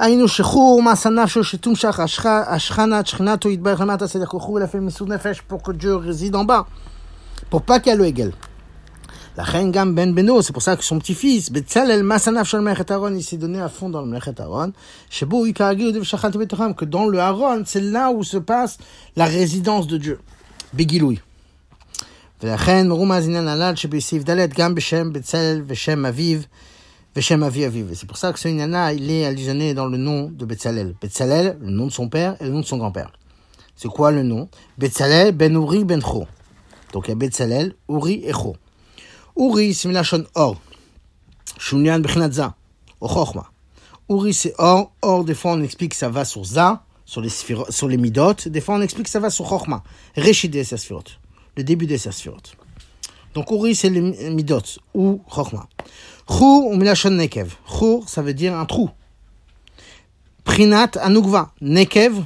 C'est-à-dire 0.00 0.26
que 4.28 4.62
a 4.62 4.66
fait 4.66 4.78
le 4.78 5.06
nefesh 5.06 5.42
pour 5.42 5.62
que 5.62 5.72
Dieu 5.72 5.96
réside 5.96 6.36
en 6.36 6.44
bas, 6.44 6.66
pour 7.50 7.62
pas 7.62 7.80
qu'il 7.80 7.90
y 7.90 7.94
ait 7.94 7.98
le 7.98 8.06
Hegel. 8.06 8.32
La 9.36 9.44
Gam 9.44 9.94
Ben 9.94 10.12
Beno, 10.12 10.42
c'est 10.42 10.52
pour 10.52 10.62
ça 10.62 10.76
que 10.76 10.82
son 10.82 10.98
petit-fils, 10.98 11.52
Betzalel 11.52 12.02
Masanaf 12.02 12.48
Shal 12.48 12.60
Mechet 12.60 12.90
Aaron, 12.90 13.14
il 13.14 13.22
s'est 13.22 13.36
donné 13.36 13.60
à 13.60 13.68
fond 13.68 13.88
dans 13.88 14.00
le 14.02 14.08
Mechet 14.08 14.40
Aaron. 14.40 14.72
Que 16.74 16.84
dans 16.84 17.06
le 17.06 17.20
Aaron, 17.20 17.62
c'est 17.64 17.80
là 17.80 18.10
où 18.10 18.24
se 18.24 18.36
passe 18.36 18.78
la 19.14 19.26
résidence 19.26 19.86
de 19.86 19.96
Dieu. 19.96 20.18
Begiloui. 20.72 21.20
ולכן 22.43 22.87
מרומז 22.87 23.27
עניין 23.27 23.47
הנ"ל 23.47 23.75
שבסעיף 23.75 24.23
ד' 24.29 24.53
גם 24.53 24.75
בשם 24.75 25.13
בצלאל 25.13 25.61
ושם 25.67 26.05
אביו 26.05 26.39
ושם 27.15 27.43
אבי 27.43 27.67
אביו. 27.67 27.85
Et 27.91 27.95
c'est 27.95 28.07
pour 28.07 28.17
ça 28.17 28.33
que 28.33 28.39
ce 28.39 28.47
Inanna, 28.47 28.91
il 28.91 29.09
est 29.11 29.23
allusionné 29.25 29.73
dans 29.75 29.85
le 29.85 29.97
nom 29.97 30.31
de 30.31 30.45
Betzalel. 30.45 30.95
Betzalel, 30.99 31.57
le 31.61 31.69
nom 31.69 31.85
de 31.85 31.91
son 31.91 32.09
père 32.09 32.35
et 32.39 32.45
le 32.45 32.49
nom 32.49 32.61
de 32.61 32.65
son 32.65 32.77
grand-père. 32.77 33.11
C'est 33.75 33.87
quoi 33.87 34.11
le 34.11 34.23
nom 34.23 34.49
Betzalel 34.79 35.31
ben 35.31 35.53
Uri 35.53 35.83
ben 35.83 36.01
Cho. 36.01 36.25
Donc 36.91 37.07
il 37.07 37.11
y 37.11 37.11
a 37.11 37.15
Betzalel, 37.15 37.75
Uri 37.87 38.23
et 38.25 38.33
Cho. 38.33 38.55
Uri, 39.37 39.73
c'est 39.75 39.87
Milachon 39.87 40.25
Or. 40.33 40.59
Shunyan 41.59 41.99
Bechinat 41.99 42.31
Za. 42.31 42.55
Au 42.99 43.07
Chochma. 43.07 43.45
Uri, 44.09 44.33
c'est 44.33 44.55
Or. 44.57 44.91
Or, 45.03 45.23
des 45.23 45.35
fois, 45.35 45.51
on 45.51 45.61
explique 45.61 45.91
que 45.91 45.97
ça 45.97 46.09
va 46.09 46.25
sur 46.25 46.43
Za, 46.43 46.83
sur 47.05 47.21
les, 47.21 47.29
sphiro- 47.29 47.69
sur 47.71 47.87
les 47.87 47.97
Midot. 47.97 48.33
Des 48.47 48.59
fois, 48.59 48.75
on 48.75 48.81
explique 48.81 49.05
que 49.05 49.11
ça 49.11 49.19
va 49.19 49.29
sur 49.29 49.47
Chochma. 49.47 49.83
Réchid 50.15 50.51
des 50.51 50.63
Sphirot. 50.63 51.03
Le 51.58 51.64
début 51.64 51.86
des 51.86 51.98
Sphirot. 51.98 52.36
Donc, 53.34 53.50
Uri, 53.50 53.74
c'est 53.74 53.90
les 53.90 54.30
Midot, 54.30 54.62
ou 54.94 55.20
Chochma. 55.28 55.68
Chour, 56.28 56.68
ou 56.68 56.76
Milachon 56.76 57.10
Nekev. 57.10 57.56
Chour, 57.66 58.08
ça 58.08 58.22
veut 58.22 58.32
dire 58.32 58.56
un 58.56 58.64
trou. 58.64 58.90
Prinat, 60.44 60.92
Anugva. 61.00 61.50
Nekev, 61.60 62.22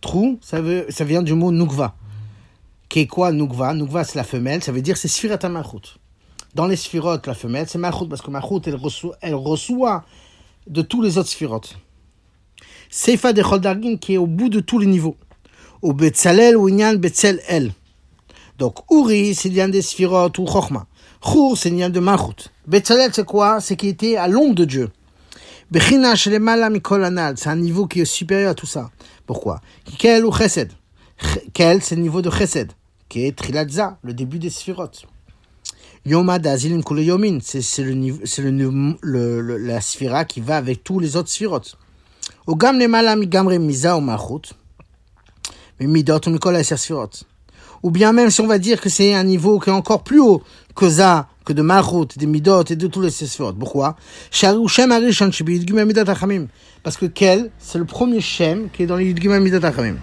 trou, 0.00 0.38
ça, 0.40 0.60
veut, 0.60 0.86
ça 0.90 1.02
vient 1.02 1.24
du 1.24 1.34
mot 1.34 1.50
Nugva. 1.50 1.96
Qui 2.88 3.00
est 3.00 3.06
quoi 3.08 3.32
Nugva 3.32 3.74
Nugva, 3.74 4.04
c'est 4.04 4.14
la 4.14 4.22
femelle, 4.22 4.62
ça 4.62 4.70
veut 4.70 4.80
dire 4.80 4.96
c'est 4.96 5.08
Sfirat 5.08 5.48
Malchut. 5.48 5.98
Dans 6.54 6.68
les 6.68 6.76
Sphirot, 6.76 7.18
la 7.26 7.34
femelle, 7.34 7.66
c'est 7.68 7.78
Malchut, 7.78 8.06
parce 8.08 8.22
que 8.22 8.30
Malchut, 8.30 8.60
elle 8.66 8.76
reçoit, 8.76 9.16
elle 9.22 9.34
reçoit 9.34 10.04
de 10.68 10.82
tous 10.82 11.02
les 11.02 11.18
autres 11.18 11.30
Sphirot. 11.30 11.62
Seifa 12.90 13.32
de 13.32 13.42
Choldargin, 13.42 13.96
qui 13.96 14.14
est 14.14 14.18
au 14.18 14.28
bout 14.28 14.50
de 14.50 14.60
tous 14.60 14.78
les 14.78 14.86
niveaux. 14.86 15.16
Ou 15.82 15.94
Betzalel, 15.94 16.56
ou 16.56 16.68
Inyan 16.68 16.94
Betzel 16.94 17.40
El. 17.48 17.72
Donc, 18.62 18.76
Uri, 18.92 19.34
c'est 19.34 19.48
l'Inyan 19.48 19.70
des 19.70 19.82
Sphirot, 19.82 20.30
ou 20.38 20.46
Chochma. 20.46 20.86
Chour, 21.20 21.58
c'est 21.58 21.68
l'Inyan 21.68 21.90
de 21.90 21.98
Malchut. 21.98 22.48
Betzalel, 22.68 23.10
c'est 23.12 23.26
quoi? 23.26 23.58
C'est 23.60 23.74
qui 23.74 23.88
était 23.88 24.14
à 24.14 24.28
l'ombre 24.28 24.54
de 24.54 24.64
Dieu. 24.64 24.90
Bechina 25.72 26.14
c'est 26.14 27.48
un 27.48 27.56
niveau 27.56 27.88
qui 27.88 28.02
est 28.02 28.04
supérieur 28.04 28.52
à 28.52 28.54
tout 28.54 28.66
ça. 28.66 28.92
Pourquoi? 29.26 29.60
Kel 29.98 30.24
ou 30.24 30.30
Chesed? 30.32 30.70
Ch- 31.20 31.40
Kel, 31.52 31.82
c'est 31.82 31.96
le 31.96 32.02
niveau 32.02 32.22
de 32.22 32.30
Chesed, 32.30 32.70
qui 33.08 33.26
est 33.26 33.36
Trilatza, 33.36 33.98
le 34.04 34.14
début 34.14 34.38
des 34.38 34.50
Sphirot. 34.50 34.90
Yoma 36.06 36.38
Dazilim 36.38 36.82
Yomin, 36.88 37.38
c'est 37.42 37.82
le 37.82 37.94
le, 37.94 38.96
le, 39.02 39.40
le- 39.40 39.56
la 39.58 39.80
Sphira 39.80 40.24
qui 40.24 40.40
va 40.40 40.56
avec 40.56 40.84
tous 40.84 41.00
les 41.00 41.16
autres 41.16 41.30
Sphirot. 41.30 41.62
Ogam 42.46 42.78
Lemala 42.78 43.16
Migamre 43.16 43.58
Miza 43.58 43.96
ou 43.96 44.00
Malchut, 44.00 44.54
mais 45.80 45.88
Midot 45.88 46.20
ou 46.26 46.30
Mikol 46.30 46.62
Sphirot 46.64 47.10
ou 47.82 47.90
bien 47.90 48.12
même 48.12 48.30
si 48.30 48.40
on 48.40 48.46
va 48.46 48.58
dire 48.58 48.80
que 48.80 48.88
c'est 48.88 49.14
un 49.14 49.24
niveau 49.24 49.58
qui 49.58 49.70
est 49.70 49.72
encore 49.72 50.02
plus 50.02 50.20
haut 50.20 50.42
que 50.74 50.88
ça, 50.88 51.28
que 51.44 51.52
de 51.52 51.62
Malchut, 51.62 52.16
des 52.16 52.26
Midot 52.26 52.64
et 52.64 52.76
de 52.76 52.86
tous 52.86 53.00
les 53.00 53.10
Sesfot. 53.10 53.52
Pourquoi? 53.52 53.96
Parce 56.82 56.96
que 56.96 57.06
quel? 57.06 57.50
C'est 57.58 57.78
le 57.78 57.84
premier 57.84 58.20
Shem 58.20 58.68
qui 58.72 58.82
est 58.84 58.86
dans 58.86 58.96
les 58.96 59.06
Yudgim 59.06 59.38
Midot 59.40 59.64
Achamim. 59.64 59.96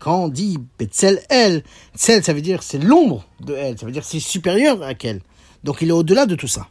Quand 0.00 0.24
on 0.24 0.28
dit 0.28 0.58
Betzel 0.78 1.20
El, 1.28 1.62
Tzel 1.96 2.24
ça 2.24 2.32
veut 2.32 2.40
dire 2.40 2.62
c'est 2.64 2.78
l'ombre 2.78 3.24
de 3.40 3.54
El, 3.54 3.78
ça 3.78 3.86
veut 3.86 3.92
dire 3.92 4.04
c'est 4.04 4.18
supérieur 4.18 4.82
à 4.82 4.94
quel. 4.94 5.20
Donc 5.62 5.76
il 5.80 5.90
est 5.90 5.92
au-delà 5.92 6.26
de 6.26 6.34
tout 6.34 6.48
ça. 6.48 6.66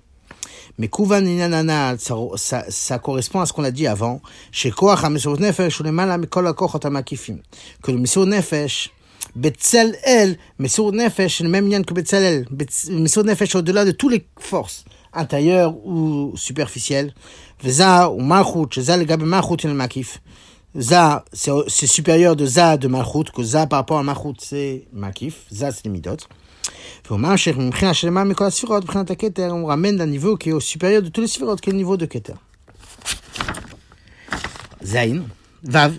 Mais 0.79 0.87
Kuvan 0.87 1.25
Inanana, 1.25 1.97
ça, 1.97 2.15
ça, 2.37 2.65
ça 2.69 2.99
correspond 2.99 3.41
à 3.41 3.45
ce 3.45 3.51
qu'on 3.51 3.65
a 3.65 3.71
dit 3.71 3.85
avant. 3.85 4.21
Chez 4.51 4.71
Koach, 4.71 5.03
Amesur 5.03 5.37
Nefesh, 5.37 5.81
ou 5.81 5.83
le 5.83 5.91
mal 5.91 6.09
Amikol 6.09 6.47
Akochot 6.47 6.79
Amakifim. 6.85 7.39
Que 7.83 7.91
le 7.91 7.97
Mesur 7.97 8.25
Nefesh, 8.25 8.89
Betzalel, 9.35 10.37
Mesur 10.57 10.93
Nefesh, 10.93 11.37
c'est 11.37 11.43
le 11.43 11.49
même 11.49 11.69
lien 11.69 11.83
que 11.83 11.93
Betzalel. 11.93 12.47
Mesur 12.91 13.25
Nefesh, 13.25 13.55
au-delà 13.55 13.83
de 13.83 13.91
toutes 13.91 14.13
les 14.13 14.25
forces 14.39 14.85
intérieures 15.11 15.75
ou 15.85 16.31
superficielles. 16.35 17.13
Veza 17.61 18.09
ou 18.09 18.21
Malchut, 18.21 18.79
Zah 18.79 18.95
le 18.95 19.03
Gab 19.03 19.21
Malchut 19.21 19.57
et 19.65 19.67
Makif. 19.67 20.21
Za, 20.77 21.25
c'est 21.33 21.87
supérieur 21.87 22.37
de 22.37 22.45
Za 22.45 22.77
de 22.77 22.87
Malchut, 22.87 23.31
que 23.35 23.43
Za 23.43 23.67
par 23.67 23.79
rapport 23.79 23.99
à 23.99 24.03
Malchut, 24.03 24.35
c'est 24.39 24.87
Makif. 24.93 25.43
Za, 25.51 25.73
c'est 25.73 25.83
les 25.83 25.91
midotes. 25.91 26.29
On 27.09 29.65
ramène 29.65 29.97
d'un 29.97 30.07
niveau 30.07 30.37
qui 30.37 30.49
est 30.49 30.53
au 30.53 30.59
supérieur 30.59 31.01
de 31.01 31.09
tous 31.09 31.21
les 31.21 31.27
sphirotes, 31.27 31.61
qui 31.61 31.69
est 31.69 31.73
le 31.73 31.77
niveau 31.77 31.97
de 31.97 32.05
Keter. 32.05 32.33
Zain, 34.83 35.23
Vav. 35.63 35.93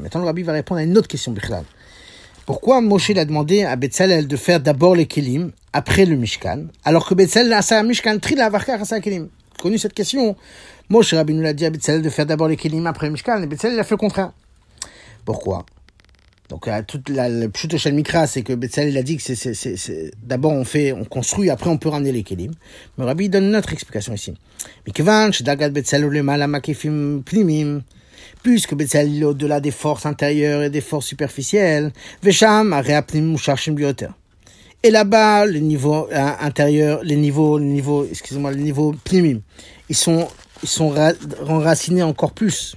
Maintenant, 0.00 0.20
le 0.20 0.24
rabbi 0.24 0.42
va 0.42 0.52
répondre 0.52 0.80
à 0.80 0.82
une 0.82 0.98
autre 0.98 1.08
question. 1.08 1.34
Pourquoi 2.44 2.80
Moshe 2.80 3.10
a 3.10 3.24
demandé 3.24 3.62
à 3.62 3.76
Betzalel 3.76 4.26
de 4.26 4.36
faire 4.36 4.60
d'abord 4.60 4.94
les 4.94 5.06
Kelim, 5.06 5.52
après 5.72 6.04
le 6.04 6.16
Mishkan, 6.16 6.66
alors 6.84 7.06
que 7.06 7.14
Betzalel 7.14 7.52
a 7.52 7.62
sa 7.62 7.82
Mishkan, 7.82 8.18
tri 8.18 8.34
la 8.34 8.50
sa 8.84 9.00
Kelim 9.00 9.28
Connu 9.60 9.78
cette 9.78 9.94
question 9.94 10.36
Moshe 10.88 11.14
Rabbi 11.14 11.34
nous 11.34 11.42
l'a 11.42 11.52
dit 11.52 11.64
à 11.64 11.70
Betzalel 11.70 12.02
de 12.02 12.10
faire 12.10 12.26
d'abord 12.26 12.48
les 12.48 12.56
Kelim, 12.56 12.86
après 12.86 13.06
le 13.06 13.12
Mishkan, 13.12 13.42
et 13.42 13.46
Betzalel 13.46 13.78
a 13.78 13.84
fait 13.84 13.94
le 13.94 13.98
contraire. 13.98 14.32
Pourquoi? 15.24 15.64
Donc 16.52 16.68
à 16.68 16.82
toute 16.82 17.08
la, 17.08 17.30
le 17.30 17.48
pshuto 17.48 17.78
shel 17.78 17.94
mikra, 17.94 18.26
c'est 18.26 18.42
que 18.42 18.52
Betzalel 18.52 18.90
il 18.90 18.98
a 18.98 19.02
dit 19.02 19.16
que 19.16 19.22
c'est, 19.22 19.34
c'est, 19.34 19.54
c'est, 19.54 19.78
c'est 19.78 20.10
d'abord 20.22 20.52
on 20.52 20.66
fait, 20.66 20.92
on 20.92 21.06
construit, 21.06 21.48
après 21.48 21.70
on 21.70 21.78
peut 21.78 21.88
ramener 21.88 22.12
les 22.12 22.24
kelim. 22.24 22.52
Mais 22.98 23.06
Rabbi 23.06 23.30
donne 23.30 23.50
notre 23.50 23.72
explication 23.72 24.12
ici. 24.12 24.34
Puisque 28.42 28.74
Betzalel 28.74 29.22
est 29.22 29.24
au-delà 29.24 29.60
des 29.60 29.70
forces 29.70 30.04
intérieures 30.04 30.62
et 30.62 30.68
des 30.68 30.82
forces 30.82 31.06
superficielles, 31.06 31.90
vesham 32.22 32.78
Et 34.82 34.90
là-bas, 34.90 35.46
le 35.46 35.58
niveau 35.58 36.06
euh, 36.12 36.30
intérieur, 36.38 37.02
les 37.02 37.16
niveaux, 37.16 37.56
les 37.56 37.64
niveaux, 37.64 38.04
excusez-moi, 38.04 38.52
les 38.52 38.62
niveaux 38.62 38.94
plimim, 39.04 39.40
ils 39.88 39.96
sont, 39.96 40.28
ils 40.62 40.68
sont 40.68 40.94
enracinés 41.48 42.02
encore 42.02 42.32
plus. 42.32 42.76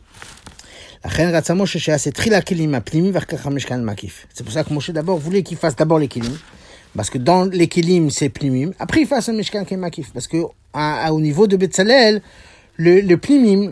C'est 4.33 4.43
pour 4.43 4.53
ça 4.53 4.63
que 4.63 4.73
Moshe 4.73 4.89
d'abord 4.91 5.17
voulait 5.17 5.43
qu'il 5.43 5.57
fasse 5.57 5.75
d'abord 5.75 5.99
les. 5.99 6.09
Parce 6.95 7.09
que 7.09 7.17
dans 7.17 7.45
les 7.45 7.69
c'est 8.09 8.29
plimim. 8.29 8.71
Après, 8.79 9.01
il 9.01 9.07
fasse 9.07 9.29
un 9.29 9.33
mishkan 9.33 9.65
qui 9.65 9.73
est 9.73 9.77
makif. 9.77 10.11
Parce 10.13 10.27
que 10.27 10.37
à- 10.73 11.05
à- 11.07 11.11
au 11.11 11.19
niveau 11.19 11.45
de 11.47 11.57
Betzalel, 11.57 12.21
le, 12.77 13.01
les 13.01 13.17
plimim 13.17 13.71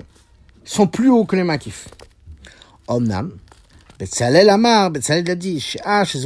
sont 0.65 0.87
plus 0.87 1.09
hauts 1.09 1.25
que 1.25 1.35
les 1.35 1.43
makif. 1.43 1.87
Omnam, 2.87 3.31
Betzalel 3.99 4.49
Amar, 4.49 4.89
Betzalel 4.89 5.25
l'a 5.25 5.35
dit, 5.35 5.63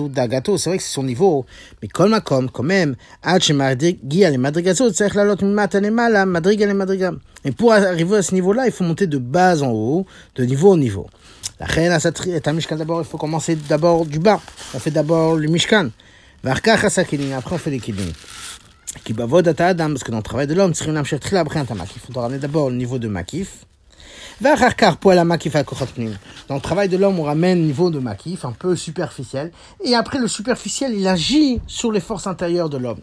Dagato, 0.10 0.58
c'est 0.58 0.70
vrai 0.70 0.78
que 0.78 0.84
c'est 0.84 0.94
son 0.94 1.04
niveau, 1.04 1.46
mais 1.82 1.90
Kol 1.90 2.10
Makom, 2.10 2.50
quand 2.50 2.64
même, 2.64 2.96
Et 7.44 7.52
pour 7.52 7.74
arriver 7.74 8.18
à 8.18 8.22
ce 8.22 8.34
niveau-là, 8.34 8.66
il 8.68 8.72
faut 8.72 8.84
monter 8.86 9.08
de 9.08 9.18
bas 9.18 9.62
en 9.62 9.72
haut, 9.72 10.06
de 10.36 10.46
niveau 10.46 10.72
en 10.72 10.78
niveau. 10.78 11.08
La 11.60 11.66
reine 11.66 11.92
a 11.92 11.96
à 11.96 12.12
est 12.28 12.48
un 12.48 12.54
Mishkan 12.54 12.78
d'abord, 12.78 13.02
il 13.02 13.06
faut 13.06 13.18
commencer 13.18 13.56
d'abord 13.56 14.06
du 14.06 14.20
bas. 14.20 14.40
On 14.74 14.80
fait 14.80 14.92
d'abord 14.92 15.36
le 15.36 15.48
Mishkan. 15.48 15.90
Après, 16.46 16.72
on 16.72 17.58
fait 17.58 17.72
les 17.72 17.80
Kidin. 17.80 18.04
Qui 19.04 19.14
bavod 19.14 19.48
adam, 19.48 19.90
parce 19.90 20.04
que 20.04 20.12
dans 20.12 20.18
le 20.18 20.24
travail 20.24 20.48
de 20.48 20.54
l'homme, 20.54 20.74
il 20.80 22.14
faut 22.14 22.20
ramener 22.20 22.40
d'abord 22.40 22.70
le 22.70 22.76
niveau 22.76 23.00
de 23.00 23.08
Makif. 23.08 23.66
Dans 24.42 24.54
le 26.56 26.62
travail 26.62 26.90
de 26.90 26.98
l'homme, 26.98 27.20
on 27.20 27.24
ramène 27.24 27.66
niveau 27.66 27.90
de 27.90 28.00
makif, 28.00 28.46
un 28.46 28.52
peu 28.52 28.76
superficiel. 28.76 29.52
Et 29.84 29.96
après, 29.96 30.20
le 30.20 30.28
superficiel, 30.28 30.94
il 30.94 31.08
agit 31.08 31.60
sur 31.66 31.92
les 31.92 32.00
forces 32.00 32.28
intérieures 32.28 32.70
de 32.70 32.78
l'homme. 32.78 33.02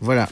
Voilà. 0.00 0.28